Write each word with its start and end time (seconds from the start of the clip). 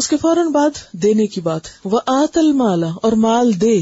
اس 0.00 0.08
کے 0.08 0.16
فوراً 0.16 0.52
بعد 0.52 0.92
دینے 0.92 1.26
کی 1.26 1.40
بات۔ 1.40 1.60
وہ 1.84 2.00
آتل 2.06 2.52
مالا 2.52 2.88
اور 3.02 3.12
مال 3.12 3.60
دے۔ 3.60 3.74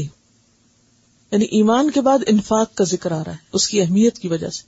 یعنی 1.31 1.45
ایمان 1.45 1.91
کے 1.91 2.01
بعد 2.01 2.19
انفاق 2.27 2.75
کا 2.75 2.83
ذکر 2.83 3.11
آ 3.11 3.23
رہا 3.23 3.31
ہے، 3.31 3.37
اس 3.53 3.67
کی 3.67 3.81
اہمیت 3.81 4.19
کی 4.19 4.27
وجہ 4.27 4.49
سے۔ 4.49 4.63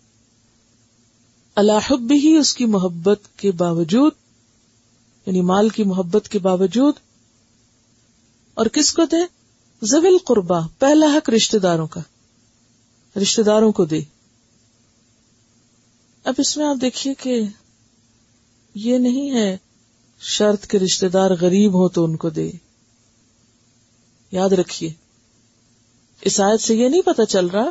اللہ 1.56 1.94
بھی 1.94 2.18
ہی 2.18 2.38
اس 2.38 2.54
کی 2.54 2.66
محبت 2.66 3.20
کے 3.38 3.52
باوجود 3.52 4.12
یعنی 5.26 5.42
مال 5.42 5.70
کی 5.70 5.84
محبت 5.84 6.30
کے 6.30 6.40
باوجود۔ 6.40 6.94
اور 8.54 8.66
کس 8.66 8.94
کو 8.94 9.06
دے؟ 9.06 9.18
زویل 9.82 10.18
قربا 10.26 10.60
پہلا 10.80 11.06
حق 11.06 11.30
رشتے 11.30 11.60
داروں 11.60 11.88
کا۔ 11.88 12.02
رشتے 13.22 13.44
داروں 13.44 13.72
کو 13.72 13.86
دے۔ 13.86 14.02
اب 16.24 16.34
اس 16.38 16.58
میں 16.58 16.66
آپ 16.66 16.76
دیکھیے 16.82 17.14
کہ 17.14 17.42
یہ 18.76 18.98
نہیں 18.98 19.32
ہے 19.32 19.58
شرط 20.24 20.66
کے 20.66 20.80
رشتے 20.80 21.10
دار 21.10 21.32
غریب 21.42 21.74
ہو 21.74 21.90
تو 21.90 22.04
ان 22.04 22.16
کو 22.16 22.30
دے۔ 22.30 22.52
یاد 24.32 24.50
رکھیے۔ 24.50 24.94
اس 26.22 26.40
آیت 26.40 26.62
سے 26.62 26.76
یہ 26.76 26.90
نہیں 26.90 27.02
پتا 27.02 27.26
چل 27.26 27.48
رہا 27.48 27.70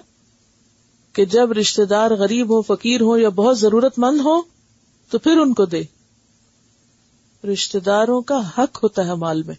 کہ 1.13 1.25
جب 1.25 1.53
رشتے 1.53 1.85
دار 1.85 2.11
غریب 2.11 2.47
ہو 2.47 2.63
فقیر 2.63 3.01
ہو 3.01 3.19
یا 3.19 3.29
بہت 3.29 3.59
ضرورت 3.59 3.99
مند 3.99 4.21
ہو 4.21 4.43
تو 5.11 5.19
پھر 5.19 5.37
ان 5.37 5.55
کو 5.55 5.67
دے۔ 5.67 5.83
رشتے 7.53 7.81
داروں 7.81 8.23
کا 8.23 8.49
حق 8.59 8.79
ہوتا 8.83 9.07
ہے 9.07 9.15
مال 9.15 9.43
میں۔ 9.43 9.55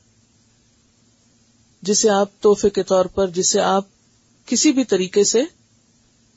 جسے 1.81 2.09
آپ 2.09 2.29
توحفے 2.39 2.69
کے 2.69 2.83
طور 2.83 3.05
پر، 3.05 3.27
جسے 3.27 3.61
آپ 3.61 3.85
کسی 4.45 4.71
بھی 4.71 4.83
طریقے 4.83 5.23
سے 5.23 5.43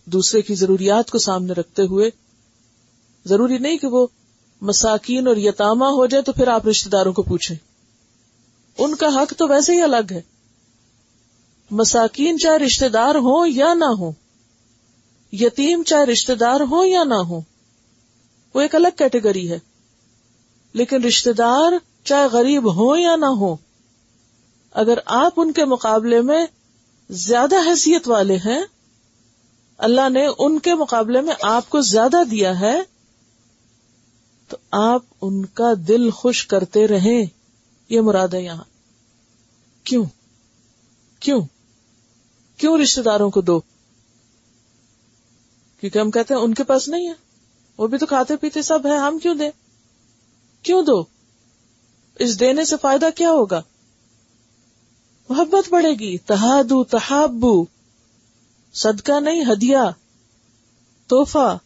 دوسرے 0.05 0.42
کی 0.42 0.55
ضروریات 0.55 1.10
کو 1.10 1.18
سامنے 1.18 1.52
رکھتے 1.52 1.82
ہوئے، 1.82 2.10
ضروری 3.27 3.58
نہیں 3.58 3.78
کہ 3.78 3.86
وہ 3.86 4.06
مساکین 4.64 5.27
اور 5.27 5.36
یتاما 5.36 5.88
ہو 5.88 6.06
جائے 6.06 6.23
تو 6.23 6.32
پھر 6.32 6.48
آپ 6.48 6.68
رشتے 6.68 6.91
داروں 6.91 7.12
کو 7.12 7.22
پوچھیں۔ 7.22 7.56
ان 8.78 8.95
کا 8.95 9.06
حق 9.06 9.34
تو 9.36 9.48
ویسے 9.48 9.72
ہی 9.72 9.82
الگ 9.82 10.12
ہے۔ 10.12 10.22
مساکین 11.70 12.38
چاہے 12.38 12.56
رشتے 12.56 12.88
دار 12.88 13.14
ہوں 13.14 13.47
یا 13.47 13.75
نہ 13.75 13.84
ہو 13.84 14.11
یتیم 15.33 15.83
چاہے 15.83 16.05
رشتے 16.05 16.34
دار 16.34 16.61
ہوں 16.61 16.86
یا 16.86 17.05
نہ 17.05 17.14
ہو 17.14 17.41
وہ 18.55 18.61
ایک 18.61 18.75
الگ 18.75 18.88
کیٹیگری 18.98 19.50
ہے۔ 19.50 19.58
لیکن 20.72 21.05
رشتے 21.05 21.33
دار 21.33 21.72
چاہے 22.05 22.27
غریب 22.27 22.75
ہو 22.75 22.97
یا 22.97 23.16
نہ 23.16 23.27
ہو 23.27 23.56
اگر 24.72 24.98
آپ 25.06 25.33
ان 25.36 25.53
کے 25.53 25.64
مقابلے 25.64 26.20
میں 26.20 26.47
زیادہ 27.10 27.56
حیثیت 27.56 28.08
والے 28.08 28.36
ہیں، 28.36 28.62
اللہ 29.78 30.08
نے 30.08 30.27
ان 30.38 30.58
کے 30.58 30.75
مقابلے 30.75 31.20
میں 31.20 31.34
آپ 31.42 31.70
کو 31.70 31.81
زیادہ 31.81 32.25
دیا 32.31 32.60
ہے 32.60 32.94
تو 34.55 34.58
آپ 34.70 35.02
ان 35.22 35.47
کا 35.47 35.72
دل 35.88 36.10
خوش 36.10 36.47
کرتے 36.47 36.86
رہیں، 36.86 37.27
یہ 37.88 38.00
مراد 38.00 38.28
ہے 38.28 38.42
یہاں۔ 38.42 38.64
کیوں؟ 39.84 40.05
کیوں؟ 41.20 41.41
کیوں 42.56 42.78
رشتے 42.78 43.02
داروں 43.02 43.30
کو 43.30 43.41
دو؟ 43.41 43.60
کیونکہ 45.80 45.98
ہم 45.98 46.10
کہتے 46.10 46.34
ہیں 46.34 46.41
ان 46.41 46.55
کے 46.55 46.64
پاس 46.64 46.88
نہیں 46.88 47.08
ہے۔ 47.08 47.12
وہ 47.78 47.86
بھی 47.86 47.98
تو 47.98 48.06
کھاتے 48.06 48.36
پیتے 48.36 48.62
سب 48.62 48.86
ہے 48.86 48.98
ہم 48.98 49.19
کیوں 49.19 49.34
دیں؟ 49.34 49.50
کیوں 50.62 50.82
دو؟ 50.82 51.05
اس 52.19 52.41
دینے 52.41 52.64
سے 52.64 52.77
فائدہ 52.80 53.06
کیا 53.14 53.30
ہوگا؟ 53.30 53.62
محبت 55.28 55.69
بڑھے 55.70 55.91
گی۔ 55.91 56.19
تہادو، 56.19 56.84
تحابو۔ 56.84 57.64
صدقہ 58.75 59.20
نہیں، 59.20 59.52
ہدیہ 59.52 59.78
توحفہ 61.06 61.58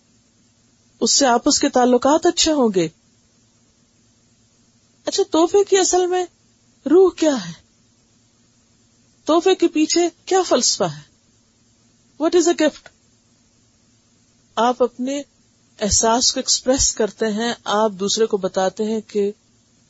اس 1.00 1.12
سے 1.12 1.26
آپس 1.26 1.58
کے 1.58 1.68
تعلقات 1.68 2.26
اچھے 2.26 2.52
ہوں 2.52 2.68
گے۔ 2.74 2.88
اچھا 5.04 5.22
توحفے 5.30 5.64
کی 5.64 5.78
اصل 5.78 6.06
میں 6.06 6.26
روح 6.90 7.10
کیا 7.10 7.48
ہے؟ 7.48 7.52
توحفے 9.24 9.54
کے 9.54 9.68
پیچھے 9.68 10.08
کیا 10.24 10.42
فلسفہ 10.42 10.84
ہے؟ 10.84 11.02
وٹ 12.20 12.34
از 12.34 12.48
اے 12.48 12.66
گفٹ 12.66 12.88
آپ 14.56 14.82
اپنے 14.82 15.22
احساس 15.80 16.32
کو 16.32 16.38
ایکسپریس 16.38 16.94
کرتے 16.94 17.26
ہیں، 17.26 17.54
آپ 17.64 17.90
دوسرے 17.90 18.26
کو 18.26 18.36
بتاتے 18.36 18.84
ہیں 18.84 19.00
کہ 19.00 19.32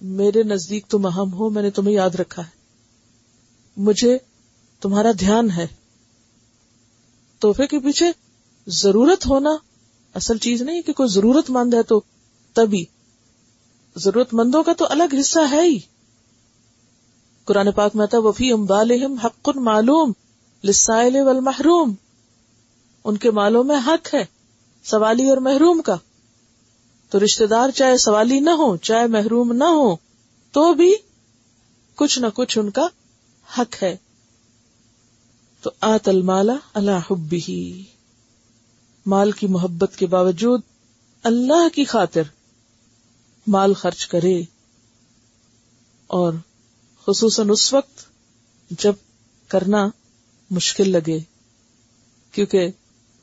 میرے 0.00 0.42
نزدیک 0.42 0.86
تم 0.86 1.06
اہم 1.06 1.32
ہو، 1.32 1.50
میں 1.50 1.62
نے 1.62 1.70
تمہیں 1.70 1.94
یاد 1.94 2.10
رکھا 2.10 2.42
ہے۔ 2.42 2.50
مجھے 3.76 4.18
تمہارا 4.80 5.08
دھیان 5.20 5.50
ہے۔ 5.50 5.66
تحفے 7.38 7.66
کے 7.66 7.78
پیچھے 7.78 8.06
ضرورت 8.66 9.26
ہونا 9.26 9.50
اصل 10.14 10.38
چیز 10.38 10.62
نہیں 10.62 10.82
کہ 10.82 10.92
کوئی 10.92 11.08
ضرورت 11.08 11.50
مند 11.50 11.74
ہے 11.74 11.82
تو 11.82 12.02
تبھی۔ 12.52 12.84
ضرورت 13.96 14.34
مندوں 14.34 14.62
کا 14.62 14.72
تو 14.72 14.86
الگ 14.90 15.14
حصہ 15.20 15.38
ہے 15.50 15.62
ہی۔ 15.62 15.78
قرآن 17.44 17.72
پاک 17.72 17.96
میں 17.96 18.06
تھا 18.06 18.18
وفی 18.18 18.52
امبالحم 18.52 19.14
حق 19.14 19.48
معلوم 19.56 20.12
لسائل 20.64 21.16
والمحروم۔ 21.16 21.94
ان 23.04 23.16
کے 23.16 23.30
مالوں 23.30 23.64
میں 23.64 23.76
حق 23.86 24.14
ہے، 24.14 24.24
سوالی 24.84 25.28
اور 25.28 25.36
محروم 25.36 25.82
کا۔ 25.82 25.96
تو 27.10 27.24
رشتے 27.24 27.46
دار 27.46 27.70
چاہے 27.70 27.96
سوالی 27.96 28.40
نہ 28.40 28.50
ہو، 28.50 28.76
چاہے 28.76 29.06
محروم 29.06 29.52
نہ 29.52 29.64
ہو، 29.64 29.96
تو 30.52 30.74
بھی 30.74 30.94
کچھ 31.94 32.18
نہ 32.18 32.26
کچھ 32.34 32.58
ان 32.58 32.70
کا 32.70 32.88
حق 33.58 33.82
ہے۔ 33.82 33.96
تو 35.62 35.70
آت 35.80 36.08
المالا 36.08 36.54
اللہ 36.74 37.12
حبی 37.12 37.84
مال 39.08 39.32
کی 39.32 39.46
محبت 39.46 39.96
کے 39.96 40.06
باوجود 40.06 40.60
اللہ 41.22 41.68
کی 41.68 41.84
خاطر 41.84 42.22
مال 43.46 43.74
خرچ 43.74 44.06
کرے 44.06 44.42
اور 46.06 46.32
خصوصاً 47.06 47.50
اس 47.50 47.72
وقت 47.72 48.06
جب 48.70 48.92
کرنا 49.48 49.88
مشکل 50.50 50.90
لگے، 50.90 51.18
کیونکہ 52.32 52.70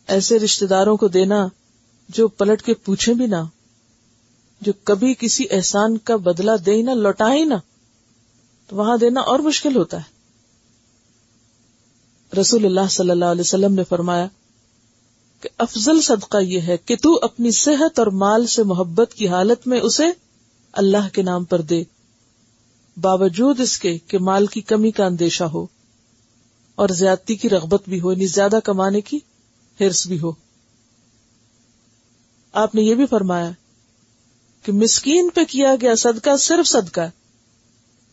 ایسے 0.08 0.40
رشتے 0.40 0.66
داروں 0.66 0.98
کو 0.98 1.08
دینا 1.08 1.48
جو 2.10 2.28
پلٹ 2.28 2.62
کے 2.62 2.74
پوچھے 2.74 3.14
بھی 3.14 3.26
نہ، 3.26 3.44
جو 4.62 4.74
کبھی 4.84 5.14
کسی 5.20 5.46
احسان 5.52 5.98
کا 5.98 6.16
بدلہ 6.16 6.52
دے 6.66 6.82
نہ، 6.82 6.92
لوٹا 6.92 7.34
ہی 7.34 7.44
نہ، 7.44 7.56
تو 8.68 8.76
وہاں 8.76 8.98
دینا 8.98 9.22
اور 9.22 9.40
مشکل 9.40 9.76
ہوتا 9.76 9.98
ہے۔ 9.98 10.14
رسول 12.40 12.66
اللہ 12.66 12.88
صلی 12.90 13.10
اللہ 13.10 13.26
علیہ 13.26 13.42
وسلم 13.42 13.74
نے 13.74 13.84
فرمایا 13.84 14.28
کہ 15.46 15.50
افضل 15.58 16.02
صدقہ 16.02 16.38
یہ 16.38 16.62
ہے 16.62 16.78
کہ 16.78 16.96
تو 16.96 17.20
اپنی 17.22 17.52
صحت 17.52 18.00
اور 18.00 18.08
مال 18.08 18.46
سے 18.48 18.64
محبت 18.64 19.14
کی 19.14 19.28
حالت 19.28 19.68
میں 19.68 19.80
اسے 19.80 20.06
اللہ 20.74 21.08
کے 21.14 21.22
نام 21.22 21.44
پر 21.44 21.62
دے، 21.62 21.84
باوجود 22.98 23.60
اس 23.60 23.78
کے 23.80 23.98
کہ 23.98 24.20
مال 24.20 24.46
کی 24.46 24.62
کمی 24.62 24.92
کا 24.92 25.06
اندیشہ 25.06 25.44
ہو 25.44 25.66
اور 26.76 26.90
زیادتی 26.90 27.36
کی 27.36 27.50
رغبت 27.50 27.90
بھی 27.90 28.02
ہو 28.02 28.12
یعنی 28.12 28.26
زیادہ 28.26 28.60
کمانے 28.64 29.02
کی 29.02 29.20
ہرس 29.80 30.08
بھی 30.08 30.20
ہو۔ 30.20 30.32
آپ 32.54 32.76
نے 32.76 32.82
یہ 32.82 32.96
بھی 32.96 33.06
فرمایا 33.06 33.52
کہ 34.64 34.72
مسکین 34.72 35.30
پہ 35.30 35.44
کیا 35.44 35.76
گیا 35.82 35.96
صدقہ 35.96 36.38
صرف 36.38 36.68
صدقہ 36.68 37.10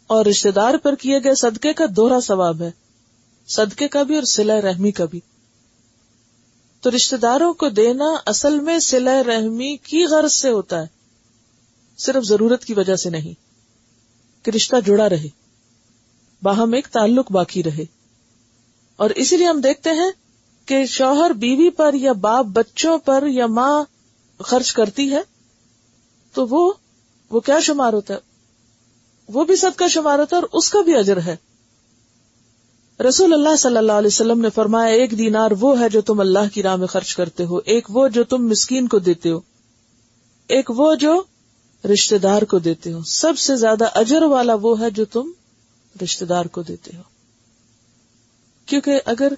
اور 0.06 0.26
رشتے 0.26 0.50
دار 0.50 0.74
پر 0.74 0.94
کیے 0.94 1.18
گئے 1.24 1.34
صدقے 1.34 1.72
کا 1.72 1.84
دوہرا 1.96 2.20
ثواب 2.20 2.62
ہے، 2.62 2.70
صدقے 3.48 3.88
کا 3.88 4.02
بھی 4.02 4.14
اور 4.14 4.22
سلا 4.22 4.60
رحمی 4.60 4.90
کا 4.90 5.04
بھی۔ 5.04 5.20
تو 6.82 6.90
رشتے 6.90 7.16
داروں 7.16 7.52
کو 7.52 7.68
دینا 7.68 8.04
اصل 8.26 8.60
میں 8.60 8.78
سلا 8.78 9.22
رحمی 9.26 9.76
کی 9.76 10.04
غرض 10.04 10.32
سے 10.32 10.50
ہوتا 10.50 10.80
ہے۔ 10.80 10.86
صرف 11.98 12.24
ضرورت 12.24 12.64
کی 12.64 12.74
وجہ 12.74 12.96
سے 12.96 13.10
نہیں، 13.10 13.34
کہ 14.44 14.50
رشتہ 14.50 14.76
جڑا 14.86 15.08
رہے، 15.08 15.28
باہم 16.42 16.72
ایک 16.72 16.86
تعلق 16.86 17.32
باقی 17.32 17.62
رہے۔ 17.62 17.84
اور 18.96 19.10
اسی 19.10 19.36
لیے 19.36 19.46
ہم 19.46 19.60
دیکھتے 19.60 19.90
ہیں 19.90 20.10
کہ 20.66 20.86
شوہر 20.86 21.30
بیوی 21.30 21.70
پر 21.70 21.94
یا 21.94 22.12
باپ 22.12 22.44
بچوں 22.44 22.98
پر 22.98 23.24
یا 23.26 23.46
ماں 23.46 23.84
خرچ 24.38 24.72
کرتی 24.72 25.12
ہے، 25.12 25.20
تو 26.32 26.46
وہ 26.46 26.72
وہ 27.30 27.40
کیا 27.40 27.60
شمار 27.60 27.92
ہوتا 27.92 28.14
ہے؟ 28.14 28.18
وہ 29.28 29.44
بھی 29.44 29.56
سب 29.56 29.70
کا 29.76 29.88
شمار 29.88 30.18
ہوتا 30.18 30.36
ہے 30.36 30.40
اور 30.40 30.48
اس 30.52 30.70
کا 30.70 30.80
بھی 30.80 30.96
اجر 30.96 31.20
ہے۔ 31.20 31.36
رسول 33.00 33.32
اللہ 33.32 33.56
صلی 33.56 33.76
اللہ 33.76 33.92
علیہ 33.92 34.06
وسلم 34.06 34.40
نے 34.40 34.50
فرمایا، 34.50 34.94
ایک 34.94 35.18
دینار 35.18 35.50
وہ 35.60 35.80
ہے 35.80 35.88
جو 35.88 36.00
تم 36.00 36.20
اللہ 36.20 36.54
کی 36.54 36.62
راہ 36.62 36.76
میں 36.76 36.86
خرچ 36.86 37.16
کرتے 37.16 37.44
ہو، 37.44 37.56
ایک 37.56 37.86
وہ 37.90 38.08
جو 38.08 38.24
تم 38.24 38.48
مسکین 38.48 38.88
کو 38.88 38.98
دیتے 38.98 39.30
ہو، 39.30 39.40
ایک 40.48 40.70
وہ 40.70 40.94
جو 40.94 41.22
رشتے 41.92 42.18
دار 42.18 42.42
کو 42.42 42.58
دیتے 42.58 42.92
ہو۔ 42.92 43.02
سب 43.02 43.38
سے 43.38 43.56
زیادہ 43.56 43.84
اجر 43.94 44.22
والا 44.22 44.54
وہ 44.54 44.80
ہے 44.80 44.90
جو 44.90 45.04
تم 45.04 45.30
رشتے 46.02 46.24
دار 46.24 46.44
کو 46.44 46.62
دیتے 46.62 46.96
ہو۔ 46.96 47.02
کیونکہ 48.66 49.00
اگر 49.04 49.32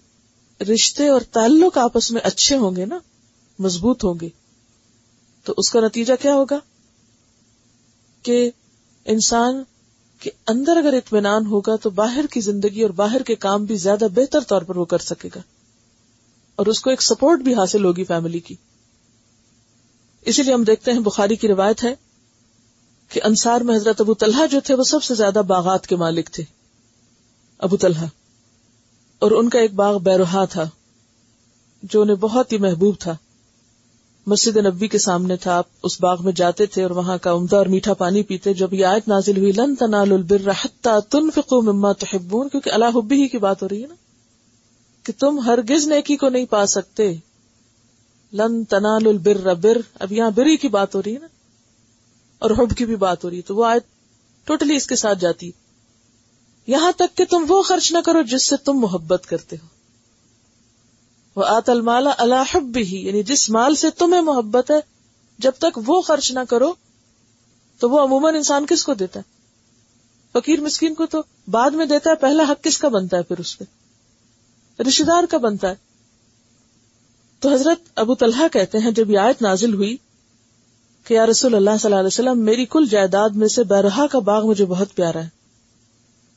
رشتے 0.61 1.09
اور 1.09 1.21
تعلق 1.21 1.79
آپس 1.79 2.11
میں 2.11 2.21
اچھے 2.25 2.57
ہوں 2.57 2.77
گے 2.77 2.85
نا، 2.85 2.99
مضبوط 3.59 4.05
ہوں 4.05 4.15
گے، 4.21 4.29
تو 5.45 5.55
اس 5.57 5.71
کا 5.71 5.81
نتیجہ 5.81 6.15
کیا 6.23 6.35
ہوگا؟ 6.35 6.59
کہ 8.23 8.51
انسان 9.05 9.63
کہ 10.25 10.31
اندر 10.47 10.77
اگر 10.77 10.93
اطمینان 10.93 11.47
ہوگا 11.47 11.77
تو 11.77 11.91
باہر 11.91 12.25
کی 12.31 12.41
زندگی 12.41 12.83
اور 12.83 12.91
باہر 12.91 13.23
کے 13.23 13.35
کام 13.35 13.65
بھی 13.65 13.77
زیادہ 13.77 14.05
بہتر 14.15 14.41
طور 14.41 14.63
پر 14.63 14.77
وہ 14.77 14.85
کر 14.85 14.99
سکے 14.99 15.29
گا 15.35 15.41
اور 16.57 16.67
اس 16.67 16.81
کو 16.81 16.91
ایک 16.91 17.03
سپورٹ 17.03 17.41
بھی 17.41 17.55
حاصل 17.55 17.85
ہوگی 17.85 18.05
فیملی 18.05 18.41
کی۔ 18.41 18.55
اسی 20.23 20.43
لیے 20.43 20.55
ہم 20.55 20.65
دیکھتے 20.65 20.93
ہیں 20.93 20.99
بخاری 20.99 21.37
کی 21.37 21.49
روایت 21.49 21.85
ہے 21.85 21.95
کہ 23.09 23.21
انصار 23.25 23.61
میں 23.61 23.77
حضرت 23.77 24.01
ابو 24.01 24.15
طلحہ 24.15 24.47
جو 24.47 24.61
تھے 24.61 24.75
وہ 24.75 24.83
سب 24.83 25.03
سے 25.03 25.15
زیادہ 25.15 25.43
باغات 25.47 25.87
کے 25.87 25.97
مالک 25.97 26.31
تھے۔ 26.33 26.45
ابو 27.59 27.77
طلحہ۔ 27.77 28.07
اور 29.19 29.31
ان 29.31 29.49
کا 29.49 29.59
ایک 29.59 29.75
باغ 29.75 29.99
بیروہا 29.99 30.45
تھا 30.45 30.69
جو 31.83 32.03
انہیں 32.03 32.17
بہت 32.17 32.53
ہی 32.53 32.59
محبوب 32.59 32.95
تھا۔ 32.99 33.17
مسجد 34.27 34.57
نبی 34.57 34.89
کے 34.89 34.99
سامنے 34.99 35.37
تھا، 35.37 35.59
آپ 35.59 35.65
اس 35.83 36.01
باغ 36.01 36.25
میں 36.25 36.33
جاتے 36.33 36.67
تھے 36.67 36.83
اور 36.83 36.91
وہاں 36.91 37.19
کا 37.19 37.33
عمدہ 37.33 37.57
اور 37.57 37.67
میٹھا 37.67 37.95
پانی 37.95 38.23
پیتے۔ 38.23 38.55
جب 38.55 38.75
یہ 38.75 38.87
آیت 38.87 39.09
نازل 39.09 39.37
ہوئی، 39.37 39.53
لن 39.53 39.75
تنال 39.75 40.13
البر 40.13 40.51
حتى 40.65 40.91
تنفقوا 41.11 41.61
مما 41.61 41.93
تحبون، 41.93 42.49
کیونکہ 42.49 42.71
اللہ 42.71 42.85
حبی 42.95 43.23
ہی 43.23 43.29
کی 43.29 43.39
بات 43.39 43.63
ہو 43.63 43.69
رہی 43.69 43.83
ہے 43.83 43.87
نا، 43.87 43.95
کہ 45.03 45.13
تم 45.19 45.39
ہرگز 45.39 45.89
نیکی 45.89 46.17
کو 46.17 46.29
نہیں 46.29 46.45
پا 46.45 46.67
سکتے۔ 46.67 47.15
لن 48.33 48.65
تنال 48.65 49.07
البر 49.07 49.55
بر، 49.55 49.77
اب 49.99 50.13
یہاں 50.13 50.31
بری 50.31 50.57
کی 50.57 50.69
بات 50.69 50.95
ہو 50.95 51.03
رہی 51.03 51.15
ہے 51.15 51.19
نا، 51.19 51.27
اور 52.39 52.51
حب 52.51 52.77
کی 52.77 52.85
بھی 52.85 52.97
بات 52.97 53.25
ہو 53.25 53.31
رہی 53.31 53.37
ہے۔ 53.37 53.43
تو 53.43 53.57
وہ 53.57 53.65
آیت 53.65 53.83
ٹوٹلی 54.47 54.77
اس 54.77 54.87
کے 54.87 54.97
ساتھ 54.97 55.19
جاتی۔ 55.19 55.51
یہاں 56.67 56.93
تک 56.97 57.17
کہ 57.17 57.25
تم 57.31 57.45
وہ 57.49 57.63
خرچ 57.63 57.93
نہ 57.93 57.99
کرو 58.05 58.23
جس 58.23 58.49
سے 58.49 58.57
تم 58.57 58.73
محبت 58.73 59.27
کرتے 59.27 59.57
ہو۔ 59.63 59.74
وہ 61.37 61.45
آت 61.45 61.69
المالا 61.69 62.11
اللہ 62.19 62.57
بھی 62.57 63.07
یعنی 63.07 63.23
جس 63.23 63.51
مال 63.51 63.75
سے 63.75 63.91
تمہیں 63.91 64.23
محبت 64.23 64.71
ہے، 64.71 64.81
جب 65.39 65.53
تک 65.59 65.79
وہ 65.87 66.01
خرچ 66.01 66.33
نہ 66.33 66.41
کرو، 66.49 66.73
تو 67.79 67.91
وہ 67.91 68.01
عموماً 68.01 68.35
انسان 68.35 68.67
کس 68.67 68.85
کو 68.85 68.95
دیتا 68.95 69.21
ہے؟ 69.21 69.35
فقیر 70.33 70.61
مسکین 70.61 70.95
کو 70.95 71.07
تو 71.07 71.23
بعد 71.49 71.71
میں 71.71 71.87
دیتا 71.87 72.11
ہے، 72.11 72.15
پہلا 72.15 72.43
حق 72.49 72.65
کس 72.65 72.79
کا 72.79 72.89
بنتا 72.89 73.17
ہے 73.17 73.23
پھر 73.23 73.39
اس 73.39 73.59
پہ؟ 73.59 73.65
رشتے 74.83 75.05
دار 75.05 75.25
کا 75.31 75.39
بنتا 75.39 75.69
ہے۔ 75.69 75.75
تو 77.41 77.53
حضرت 77.53 77.91
ابو 77.97 78.15
طلحہ 78.15 78.49
کہتے 78.53 78.79
ہیں، 78.79 78.91
جب 78.91 79.11
یہ 79.11 79.19
آیت 79.19 79.43
نازل 79.43 79.75
ہوئی 79.75 79.97
کہ 81.05 81.15
یا 81.15 81.27
رسول 81.27 81.55
اللہ 81.55 81.71
صلی 81.71 81.89
اللہ 81.89 82.01
علیہ 82.01 82.07
وسلم، 82.07 82.39
میری 82.45 82.67
کل 82.67 82.87
جائیداد 82.91 83.31
میں 83.31 83.49
سے 83.49 83.65
بیرہا 83.65 84.07
کا 84.07 84.19
باغ 84.19 84.47
مجھے 84.47 84.65
بہت 84.65 84.95
پیارا 84.95 85.23
ہے۔ 85.23 85.29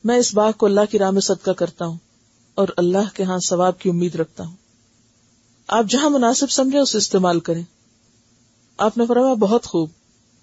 میں 0.04 0.16
اس 0.16 0.34
باغ 0.34 0.52
کو 0.52 0.66
اللہ 0.66 0.80
کی 0.90 0.98
راہ 0.98 1.10
میں 1.10 1.20
صدقہ 1.20 1.50
کرتا 1.50 1.86
ہوں 1.86 1.96
اور 2.54 2.68
اللہ 2.76 3.14
کے 3.14 3.22
ہاں 3.22 3.38
ثواب 3.38 3.78
کی 3.78 3.88
امید 3.88 4.14
رکھتا 4.14 4.44
ہوں۔ 4.46 4.67
آپ 5.68 5.84
جہاں 5.88 6.10
مناسب 6.10 6.50
سمجھے 6.50 6.78
اسے 6.78 6.98
استعمال 6.98 7.40
کریں۔ 7.40 7.62
آپ 8.78 8.98
نے 8.98 9.06
فرمایا، 9.06 9.34
بہت 9.34 9.66
خوب۔ 9.66 9.90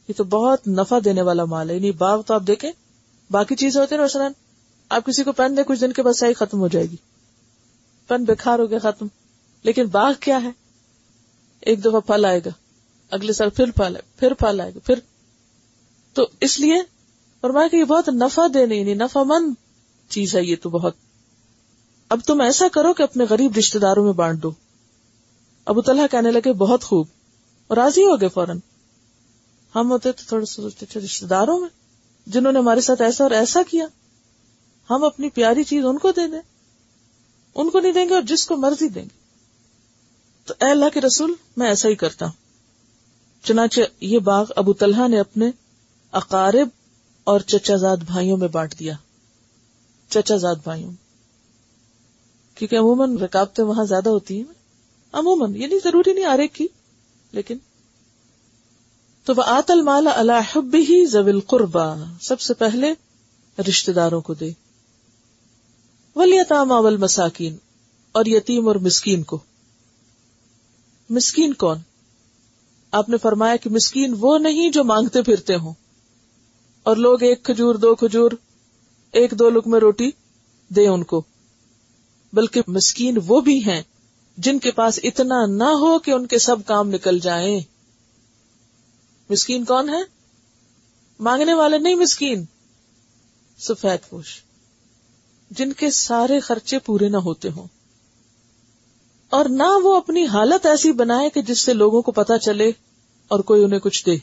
یہ 0.07 0.13
تو 0.17 0.23
بہت 0.23 0.67
نفع 0.67 0.99
دینے 1.05 1.21
والا 1.21 1.45
مال 1.45 1.69
ہے۔ 1.69 1.75
یعنی 1.75 1.91
باغ 1.91 2.21
تو 2.21 2.33
آپ 2.33 2.41
دیکھیں، 2.47 2.71
باقی 3.31 3.55
چیزیں 3.55 3.81
ہوتی 3.81 3.95
ہیں 3.95 4.03
مثلاً 4.03 4.31
آپ 4.89 5.05
کسی 5.05 5.23
کو 5.23 5.31
پین 5.31 5.57
دیں، 5.57 5.63
کچھ 5.63 5.81
دن 5.81 5.91
کے 5.91 6.03
بعد 6.03 6.13
صحیح 6.13 6.33
ختم 6.33 6.59
ہو 6.59 6.67
جائے 6.67 6.85
گی۔ 6.85 6.95
پین 8.07 8.23
بےکار 8.23 8.59
ہو 8.59 8.69
گیا، 8.69 8.79
ختم۔ 8.79 9.07
لیکن 9.63 9.85
باغ 9.85 10.13
کیا 10.19 10.43
ہے؟ 10.43 10.49
ایک 11.61 11.85
دفعہ 11.85 11.99
پھل 11.99 12.25
آئے 12.25 12.39
گا، 12.39 12.49
اگلے 13.11 13.33
سال 13.33 13.49
پھر 13.49 13.71
پھل 13.71 13.97
پھر 14.19 14.33
پھل 14.33 14.61
آئے 14.61 14.73
گا، 14.75 14.79
پھر۔ 14.85 14.99
تو 16.13 16.27
اس 16.41 16.59
لیے 16.59 16.75
فرمایا 17.41 17.67
کہ 17.67 17.75
یہ 17.75 17.83
بہت 17.83 18.09
نفع 18.09 18.47
دینے 18.53 18.75
یعنی 18.75 18.93
نفع 18.93 19.23
مند 19.23 19.53
چیز 20.09 20.35
ہے 20.35 20.43
یہ 20.43 20.55
تو 20.61 20.69
بہت۔ 20.69 20.93
اب 22.09 22.19
تم 22.25 22.41
ایسا 22.41 22.67
کرو 22.67 22.93
کہ 22.93 23.03
اپنے 23.03 23.25
غریب 23.29 23.57
رشتے 23.57 23.79
داروں 23.79 24.05
میں 24.05 24.13
بانٹ 24.13 24.43
دو۔ 24.43 24.51
ابو 25.65 25.81
طلحہ 25.81 26.07
کہنے 26.11 26.31
لگے، 26.31 26.53
بہت 26.53 26.83
خوب۔ 26.83 27.07
اور 27.67 27.77
راضی 27.77 28.03
ہو 28.03 28.21
گئے 28.21 28.29
فوراً۔ 28.29 28.59
ہم 29.75 29.91
ہوتے 29.91 30.11
تو 30.11 30.23
تھوڑے 30.27 30.45
سوچتے 30.45 30.85
اچھا، 30.85 30.99
تھے 30.99 31.05
رشتے 31.05 31.25
داروں 31.25 31.59
میں 31.59 31.69
جنہوں 32.25 32.53
نے 32.53 32.59
ہمارے 32.59 32.81
ساتھ 32.81 33.01
ایسا 33.01 33.23
اور 33.23 33.31
ایسا 33.31 33.59
کیا، 33.69 33.85
ہم 34.89 35.03
اپنی 35.03 35.29
پیاری 35.29 35.63
چیز 35.63 35.85
ان 35.85 35.97
کو 35.97 36.11
دے 36.11 36.27
دیں۔ 36.27 36.41
ان 37.55 37.69
کو 37.69 37.79
نہیں 37.79 37.91
دیں 37.91 38.09
گے 38.09 38.13
اور 38.13 38.21
جس 38.21 38.45
کو 38.45 38.57
مرضی 38.57 38.89
دیں 38.89 39.03
گے۔ 39.03 39.17
تو 40.45 40.53
اے 40.61 40.71
اللہ 40.71 40.85
کے 40.93 41.01
رسول، 41.01 41.33
میں 41.57 41.67
ایسا 41.67 41.89
ہی 41.89 41.95
کرتا 41.95 42.25
ہوں۔ 42.25 42.33
چنانچہ 43.45 43.81
یہ 44.01 44.19
باغ 44.19 44.45
ابو 44.55 44.73
طلحہ 44.73 45.07
نے 45.07 45.19
اپنے 45.19 45.51
اقارب 46.11 46.67
اور 47.23 47.39
چچا 47.39 47.75
زاد 47.75 47.97
بھائیوں 47.97 48.37
میں 48.37 48.47
بانٹ 48.47 48.79
دیا۔ 48.79 48.93
چچا 50.09 50.37
زاد 50.37 50.55
بھائیوں۔ 50.63 50.91
کیونکہ 52.55 52.75
عموماً 52.75 53.17
رکاوٹیں 53.17 53.63
وہاں 53.63 53.85
زیادہ 53.85 54.09
ہوتی 54.09 54.37
ہیں۔ 54.37 54.64
عموماً، 55.15 55.55
یہ 55.55 55.67
نہیں، 55.67 55.79
ضروری 55.83 56.13
نہیں 56.13 56.25
آ 56.25 56.37
کی، 56.53 56.67
لیکن 57.31 57.57
تو 59.23 59.33
وہ 59.37 59.43
آت 59.45 59.71
المال 59.71 60.07
الحب 60.07 60.75
ہی 60.75 61.05
زویل 61.05 61.39
قربا 61.39 61.95
سب 62.21 62.39
سے 62.39 62.53
پہلے 62.53 62.93
رشتے 63.67 63.93
داروں 63.93 64.21
کو 64.21 64.33
دے۔ 64.33 64.49
ولیطام 66.15 66.71
اول 66.71 66.97
مساکین 66.97 67.57
اور 68.11 68.25
یتیم 68.25 68.67
اور 68.67 68.75
مسکین 68.75 69.23
کو۔ 69.23 69.39
مسکین 71.09 71.53
کون؟ 71.53 71.77
آپ 72.91 73.09
نے 73.09 73.17
فرمایا 73.17 73.55
کہ 73.55 73.69
مسکین 73.69 74.15
وہ 74.19 74.37
نہیں 74.37 74.69
جو 74.69 74.83
مانگتے 74.83 75.21
پھرتے 75.21 75.55
ہوں۔ 75.55 75.73
اور 76.83 76.95
لوگ 76.95 77.23
ایک 77.23 77.43
کھجور، 77.43 77.75
دو 77.75 77.95
کھجور، 77.95 78.31
ایک 79.11 79.31
دو 79.31 79.49
لک 79.49 79.67
میں 79.67 79.79
روٹی 79.79 80.09
دے 80.69 80.87
ان 80.87 81.03
کو۔ 81.03 81.23
بلکہ 82.33 82.61
مسکین 82.67 83.17
وہ 83.27 83.41
بھی 83.41 83.65
ہیں 83.65 83.81
جن 84.37 84.59
کے 84.59 84.71
پاس 84.71 84.99
اتنا 85.03 85.45
نہ 85.45 85.63
ہو 85.63 85.99
کہ 85.99 86.11
ان 86.11 86.27
کے 86.27 86.39
سب 86.39 86.55
کام 86.65 86.89
نکل 86.89 87.19
جائیں۔ 87.19 87.59
مسکین 89.29 89.65
کون 89.65 89.89
ہے 89.89 89.99
مانگنے 91.19 91.53
والے 91.53 91.77
نہیں 91.77 91.95
مسکین۔ 91.95 92.45
سفید 93.57 94.09
پوش۔ 94.09 94.41
جن 95.51 95.73
کے 95.73 95.91
سارے 95.91 96.39
خرچے 96.39 96.79
پورے 96.79 97.09
نہ 97.09 97.17
ہوتے 97.17 97.49
ہوں۔ 97.49 97.67
اور 99.29 99.45
نہ 99.45 99.63
وہ 99.83 99.95
اپنی 99.95 100.25
حالت 100.25 100.65
ایسی 100.65 100.91
بنائے 100.91 101.29
کہ 101.29 101.41
جس 101.41 101.61
سے 101.61 101.73
لوگوں 101.73 102.01
کو 102.01 102.11
پتا 102.11 102.37
چلے 102.37 102.71
اور 103.27 103.39
کوئی 103.39 103.63
انہیں 103.63 103.79
کچھ 103.79 104.05
دے۔ 104.05 104.15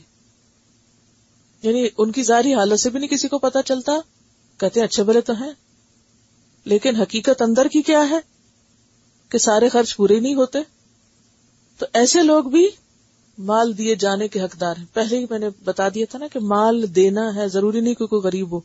یعنی 1.63 1.87
ان 1.97 2.11
کی 2.11 2.23
ظاہری 2.23 2.53
حالت 2.53 2.79
سے 2.79 2.89
بھی 2.89 2.99
نہیں 2.99 3.09
کسی 3.09 3.27
کو 3.27 3.39
پتا 3.39 3.61
چلتا۔ 3.61 3.91
کہتے 4.57 4.81
اچھے 4.81 5.03
بلے 5.03 5.21
تو 5.21 5.33
ہیں، 5.33 5.51
لیکن 6.65 6.95
حقیقت 6.95 7.41
اندر 7.41 7.67
کی 7.67 7.81
کیا 7.81 8.09
ہے؟ 8.09 8.32
کہ 9.33 9.39
سارے 9.39 9.69
خرچ 9.69 9.97
پورے 9.97 10.19
نہیں 10.19 10.35
ہوتے۔ 10.35 10.59
تو 11.77 11.85
ایسے 11.93 12.23
لوگ 12.23 12.43
بھی 12.43 12.67
مال 13.37 13.77
دیے 13.77 13.95
جانے 13.95 14.27
کے 14.27 14.41
حقدار 14.41 14.75
ہیں۔ 14.77 14.85
پہلے 14.93 15.17
ہی 15.17 15.25
میں 15.29 15.39
نے 15.39 15.49
بتا 15.63 15.89
دیا 15.89 16.05
تھا 16.09 16.19
نا 16.19 16.27
کہ 16.27 16.39
مال 16.39 16.95
دینا 16.95 17.35
ہے، 17.35 17.47
ضروری 17.47 17.79
نہیں 17.81 17.93
کہ 17.93 18.05
کوئی 18.05 18.21
غریب 18.21 18.51
ہو۔ 18.51 18.59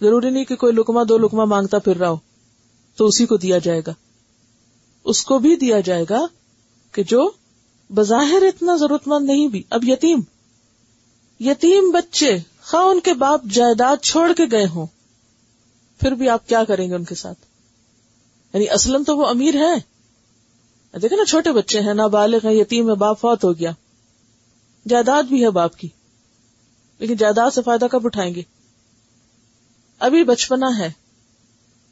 ضروری 0.00 0.30
نہیں 0.30 0.44
کہ 0.44 0.56
کوئی 0.56 0.72
لکما 0.72 1.02
دو 1.08 1.18
لکما 1.18 1.44
مانگتا 1.44 1.78
پھر 1.78 1.96
رہا 1.96 2.10
ہو۔ 2.10 2.16
تو 2.96 3.06
اسی 3.06 3.26
کو 3.26 3.36
دیا 3.36 3.58
جائے 3.58 3.82
گا۔ 3.86 3.94
اس 5.04 5.24
کو 5.24 5.38
بھی 5.38 5.56
دیا 5.56 5.80
جائے 5.80 6.04
گا 6.10 6.26
کہ 6.92 7.02
جو 7.02 7.30
بظاہر 7.94 8.42
اتنا 8.42 8.76
ضرورت 8.76 9.08
مند 9.08 9.26
نہیں 9.26 9.48
بھی۔ 9.48 9.62
اب 9.70 9.84
یتیم۔ 9.84 10.20
یتیم 11.40 11.90
بچے 11.90 12.38
خواہ 12.62 12.84
ان 12.84 13.00
کے 13.00 13.14
باپ 13.14 13.44
جائیداد 13.44 13.96
چھوڑ 14.02 14.32
کے 14.36 14.44
گئے 14.50 14.66
ہوں۔ 14.66 14.86
پھر 16.00 16.12
بھی 16.12 16.28
آپ 16.28 16.48
کیا 16.48 16.64
کریں 16.64 16.90
گے 16.90 16.94
ان 16.94 17.04
کے 17.04 17.14
ساتھ؟ 17.14 17.47
یعنی 18.52 18.68
اصل 18.68 19.04
تو 19.04 19.16
وہ 19.16 19.26
امیر 19.26 19.54
ہے۔ 19.54 19.98
دیکھے 20.98 21.16
نا 21.16 21.24
چھوٹے 21.24 21.52
بچے 21.52 21.80
ہیں، 21.80 21.94
نابالغ 21.94 22.38
ہیں، 22.44 22.54
یتیم 22.54 22.90
ہے 22.90 22.94
باپ 22.94 23.20
فوت 23.20 23.44
ہو 23.44 23.58
گیا۔ 23.58 23.72
جائیداد 24.88 25.22
بھی 25.22 25.44
ہے 25.44 25.50
باپ 25.50 25.76
کی۔ 25.76 25.88
لیکن 26.98 27.16
جائیداد 27.16 27.50
سے 27.50 27.62
فائدہ 27.62 27.84
کب 27.90 28.06
اٹھائیں 28.06 28.34
گے؟ 28.34 28.42
ابھی 29.98 30.24
بچپنا 30.24 30.78
ہے۔ 30.78 30.90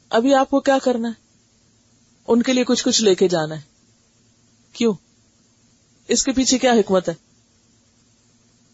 ابھی 0.09 0.33
آپ 0.33 0.49
کو 0.49 0.59
کیا 0.59 0.77
کرنا 0.83 1.07
ہے؟ 1.07 1.13
ان 2.27 2.41
کے 2.41 2.53
لیے 2.53 2.63
کچھ 2.63 2.85
کچھ 2.85 3.01
لے 3.01 3.15
کے 3.15 3.27
جانا 3.27 3.55
ہے۔ 3.55 3.61
کیوں؟ 4.73 4.93
اس 6.07 6.23
کے 6.23 6.31
پیچھے 6.31 6.57
کیا 6.57 6.73
حکمت 6.73 7.09
ہے؟ 7.09 7.13